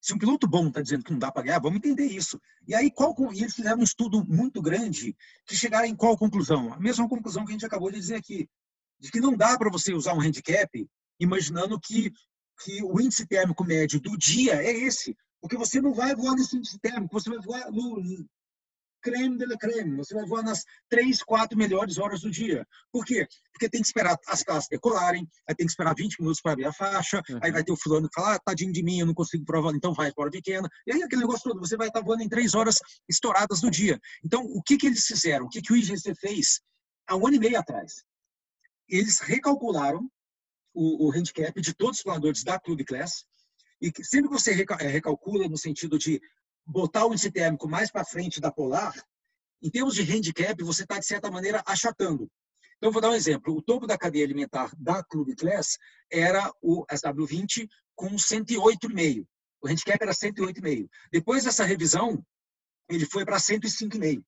[0.00, 2.40] Se um piloto bom está dizendo que não dá para ganhar, vamos entender isso.
[2.66, 5.14] E aí, qual, e eles fizeram um estudo muito grande
[5.44, 6.72] que chegaram em qual conclusão?
[6.72, 8.48] A mesma conclusão que a gente acabou de dizer aqui,
[8.98, 10.88] de que não dá para você usar um handicap
[11.20, 12.10] imaginando que,
[12.64, 15.14] que o índice térmico médio do dia é esse.
[15.42, 18.00] Porque você não vai voar nesse índice térmico, você vai voar no
[19.02, 22.64] creme de la creme, você vai voar nas três, quatro melhores horas do dia.
[22.92, 23.26] Por quê?
[23.52, 26.66] Porque tem que esperar as classes decolarem, aí tem que esperar 20 minutos para abrir
[26.66, 27.40] a faixa, uhum.
[27.42, 29.74] aí vai ter o fulano que fala, ah, tadinho de mim, eu não consigo provar,
[29.74, 30.68] então vai para hora pequena.
[30.86, 32.76] E aí aquele negócio todo, você vai estar voando em três horas
[33.08, 34.00] estouradas do dia.
[34.24, 35.46] Então, o que, que eles fizeram?
[35.46, 36.60] O que, que o IGC fez
[37.08, 38.04] há um ano e meio atrás?
[38.88, 40.08] Eles recalcularam
[40.72, 43.24] o, o handicap de todos os planadores da Club Class,
[43.82, 46.22] e sempre que você eh, recalcula no sentido de
[46.64, 48.94] botar o índice térmico mais para frente da polar,
[49.60, 52.30] em termos de handicap, você está, de certa maneira, achatando.
[52.76, 53.56] Então, vou dar um exemplo.
[53.56, 55.78] O topo da cadeia alimentar da Clube Class
[56.10, 59.26] era o SW20 com 108,5.
[59.60, 60.88] O handicap era 108,5.
[61.10, 62.24] Depois dessa revisão,
[62.88, 64.22] ele foi para 105,5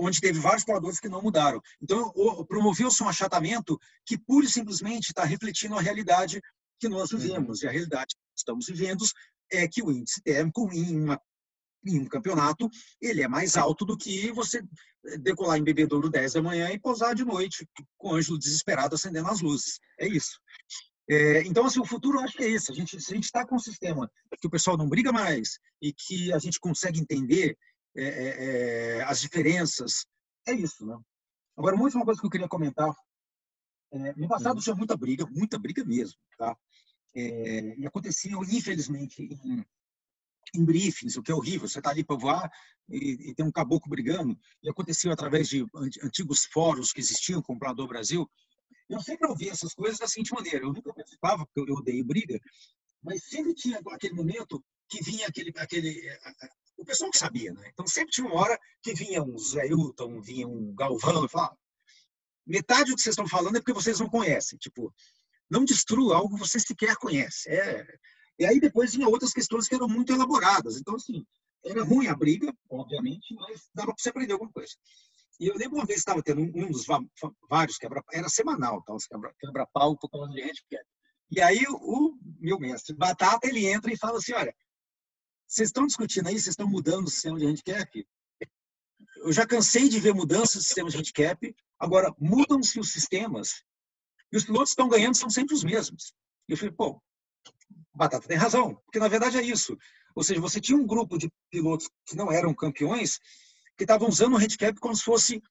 [0.00, 1.60] onde teve vários poladores que não mudaram.
[1.82, 2.12] Então,
[2.46, 6.40] promoveu-se um achatamento que pura e simplesmente está refletindo a realidade
[6.78, 7.18] que nós uhum.
[7.18, 7.62] vivemos.
[7.62, 9.04] E a realidade estamos vivendo
[9.50, 11.20] é que o índice térmico em, uma,
[11.86, 12.68] em um campeonato
[13.00, 14.62] ele é mais alto do que você
[15.20, 17.66] decolar em bebedouro 10 da manhã e pousar de noite
[17.96, 19.78] com o ângelo desesperado acendendo as luzes.
[19.98, 20.38] É isso.
[21.10, 22.70] É, então, assim, o futuro eu acho que é esse.
[22.70, 25.58] A gente, se a gente está com um sistema que o pessoal não briga mais
[25.80, 27.56] e que a gente consegue entender
[27.96, 30.04] é, é, é as diferenças,
[30.46, 30.98] é isso, né?
[31.56, 32.94] Agora, uma última coisa que eu queria comentar.
[33.90, 34.62] É, no passado uhum.
[34.62, 36.54] tinha muita briga, muita briga mesmo, tá?
[37.14, 39.64] É, e acontecia, infelizmente, em,
[40.54, 41.68] em briefings, o que é horrível.
[41.68, 42.50] Você está ali para voar
[42.88, 44.38] e, e, tem um caboclo brigando.
[44.62, 45.66] E aconteceu através de
[46.02, 48.28] antigos fóruns que existiam, Comprador Brasil.
[48.88, 52.40] Eu sempre ouvi essas coisas da seguinte maneira: eu nunca participava, porque eu odeio briga,
[53.02, 56.00] mas sempre tinha aquele momento que vinha aquele, aquele
[56.78, 57.68] o pessoal que sabia, né?
[57.72, 61.58] Então sempre tinha uma hora que vinha um Zé Hilton, vinha um Galvão e falava:
[62.46, 64.58] metade do que vocês estão falando é porque vocês não conhecem.
[64.58, 64.94] Tipo,
[65.50, 67.48] não destrua algo que você sequer conhece.
[67.50, 67.86] É...
[68.38, 70.76] E aí depois vinha outras questões que eram muito elaboradas.
[70.76, 71.26] Então, assim,
[71.64, 74.72] era ruim a briga, obviamente, mas dava para você aprender alguma coisa.
[75.40, 76.84] E eu lembro uma vez estava tendo um dos
[77.48, 78.94] vários quebra era semanal, tá?
[79.40, 80.64] quebra-pau quebra por causa de gente
[81.30, 84.54] E aí o meu mestre, Batata, ele entra e fala assim, olha,
[85.46, 88.06] vocês estão discutindo aí, vocês estão mudando o sistema de handicap?
[89.18, 91.56] Eu já cansei de ver mudanças no sistema de handicap.
[91.78, 93.62] Agora, mudam-se os sistemas
[94.32, 96.12] e os pilotos estão ganhando são sempre os mesmos.
[96.48, 97.00] E eu falei, pô,
[97.94, 99.76] Batata tem razão, porque na verdade é isso.
[100.14, 103.18] Ou seja, você tinha um grupo de pilotos que não eram campeões
[103.76, 105.42] que estavam usando o handicap como se fosse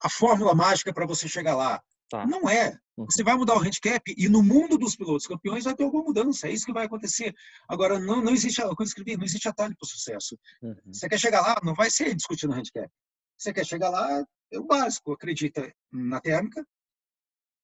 [0.00, 1.82] a fórmula mágica para você chegar lá.
[2.08, 2.24] Tá.
[2.26, 2.78] Não é.
[2.96, 3.06] Uhum.
[3.10, 6.48] Você vai mudar o handicap e no mundo dos pilotos campeões vai ter alguma mudança.
[6.48, 7.34] É isso que vai acontecer.
[7.68, 10.38] Agora, não, não existe, quando eu escrevi, não existe atalho para o sucesso.
[10.62, 10.76] Uhum.
[10.92, 12.88] Você quer chegar lá, não vai ser discutindo handicap.
[13.36, 15.12] Você quer chegar lá, é o básico.
[15.12, 16.64] Acredita na térmica,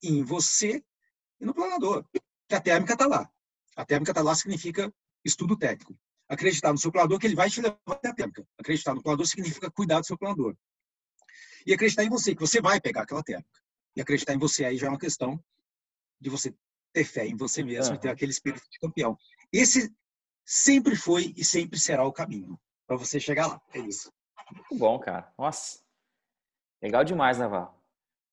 [0.03, 0.83] em você
[1.41, 2.05] e no planador.
[2.49, 3.31] Que a térmica está lá.
[3.77, 4.93] A térmica está lá significa
[5.25, 5.97] estudo técnico.
[6.29, 8.47] Acreditar no seu planador que ele vai te levar até a térmica.
[8.59, 10.57] Acreditar no planador significa cuidar do seu planador.
[11.67, 13.61] E acreditar em você, que você vai pegar aquela térmica.
[13.95, 15.43] E acreditar em você aí já é uma questão
[16.21, 16.55] de você
[16.93, 18.01] ter fé em você mesmo, uhum.
[18.01, 19.17] ter aquele espírito de campeão.
[19.53, 19.93] Esse
[20.45, 23.63] sempre foi e sempre será o caminho para você chegar lá.
[23.73, 24.13] É isso.
[24.53, 25.33] Muito bom, cara.
[25.39, 25.81] Nossa.
[26.83, 27.82] Legal demais, Naval.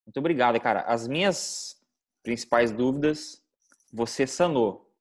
[0.09, 0.81] Muito obrigado, cara.
[0.87, 1.79] As minhas
[2.23, 3.43] principais dúvidas
[3.93, 4.91] você sanou.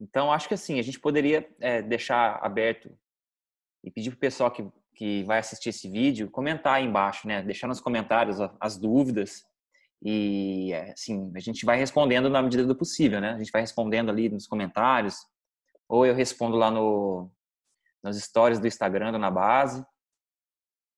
[0.00, 2.90] Então, acho que assim, a gente poderia é, deixar aberto
[3.84, 7.40] e pedir para o pessoal que, que vai assistir esse vídeo comentar aí embaixo, né?
[7.40, 9.46] Deixar nos comentários as dúvidas
[10.02, 13.30] e, assim, a gente vai respondendo na medida do possível, né?
[13.30, 15.18] A gente vai respondendo ali nos comentários
[15.88, 17.30] ou eu respondo lá no,
[18.02, 19.86] nas stories do Instagram, na base.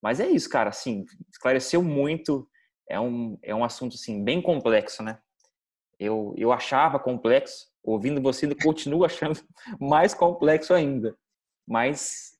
[0.02, 2.48] Mas é isso, cara, assim, esclareceu muito,
[2.88, 5.18] é um, é um assunto, assim, bem complexo, né?
[5.98, 9.40] Eu, eu achava complexo, ouvindo você, continuo achando
[9.80, 11.16] mais complexo ainda.
[11.66, 12.32] Mas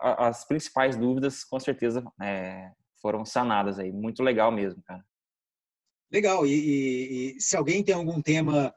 [0.00, 2.70] as principais dúvidas, com certeza, é,
[3.00, 3.92] foram sanadas aí.
[3.92, 5.04] Muito legal mesmo, cara.
[6.10, 6.46] Legal.
[6.46, 8.74] E, e, e, se alguém tem algum tema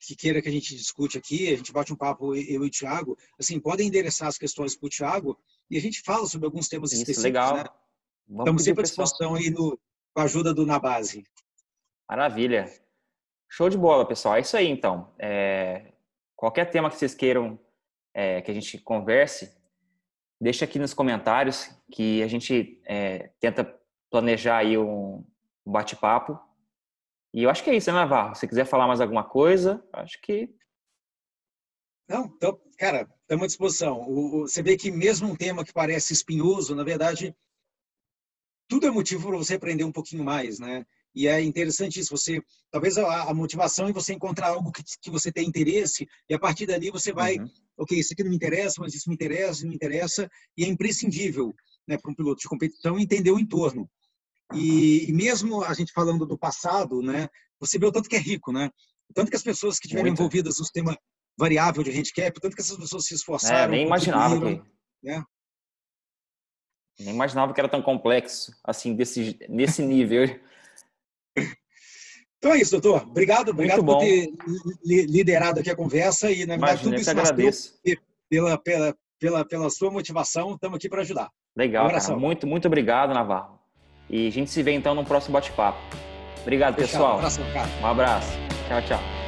[0.00, 2.70] que queira que a gente discute aqui, a gente bate um papo, eu e o
[2.70, 5.38] Thiago, assim, podem endereçar as questões para o Thiago
[5.70, 7.24] e a gente fala sobre alguns temas Isso, específicos.
[7.24, 7.56] Legal.
[7.56, 7.64] Né?
[8.38, 9.78] Estamos sempre à disposição aí no,
[10.14, 11.24] com a ajuda do Na Base.
[12.08, 12.66] Maravilha.
[13.50, 14.36] Show de bola, pessoal.
[14.36, 15.12] É isso aí, então.
[15.18, 15.92] É,
[16.36, 17.58] qualquer tema que vocês queiram
[18.14, 19.56] é, que a gente converse,
[20.40, 23.64] deixa aqui nos comentários que a gente é, tenta
[24.10, 25.24] planejar aí um
[25.66, 26.38] bate-papo.
[27.32, 28.34] E eu acho que é isso, né, Navarro?
[28.34, 30.54] Se quiser falar mais alguma coisa, acho que.
[32.08, 34.00] Não, então, cara, estamos à disposição.
[34.02, 37.34] O, o, você vê que mesmo um tema que parece espinhoso, na verdade,
[38.72, 40.86] tudo é motivo para você aprender um pouquinho mais, né?
[41.14, 45.10] E é interessante isso, você talvez a, a motivação é você encontrar algo que, que
[45.10, 47.50] você tem interesse e a partir dali você vai, uhum.
[47.76, 50.68] ok, isso aqui não me interessa, mas isso me interessa, isso me interessa e é
[50.68, 51.54] imprescindível,
[51.86, 53.86] né, para um piloto de competição entender o entorno.
[54.54, 57.28] E, e, mesmo a gente falando do passado, né,
[57.60, 58.70] você vê o tanto que é rico, né?
[59.10, 60.18] O tanto que as pessoas que tiveram Muito.
[60.18, 60.96] envolvidas no sistema
[61.38, 63.74] variável de handicap, o tanto que essas pessoas se esforçaram.
[63.74, 64.62] É, nem imaginava
[65.02, 65.22] né?
[66.98, 70.28] Nem imaginava que era tão complexo, assim, desse, nesse nível.
[72.38, 73.06] Então é isso, doutor.
[73.06, 74.28] Obrigado, obrigado por ter
[74.84, 77.80] liderado aqui a conversa e, na verdade, tudo isso agradeço.
[78.28, 80.54] Pela, pela, pela, pela sua motivação.
[80.54, 81.30] Estamos aqui para ajudar.
[81.56, 83.60] Legal, um Muito, muito obrigado, Navarro.
[84.10, 85.78] E a gente se vê então no próximo bate-papo.
[86.40, 86.90] Obrigado, Fechado.
[86.90, 87.14] pessoal.
[87.14, 87.68] Um abraço, cara.
[87.80, 88.32] Um abraço.
[88.68, 89.21] Tchau, tchau.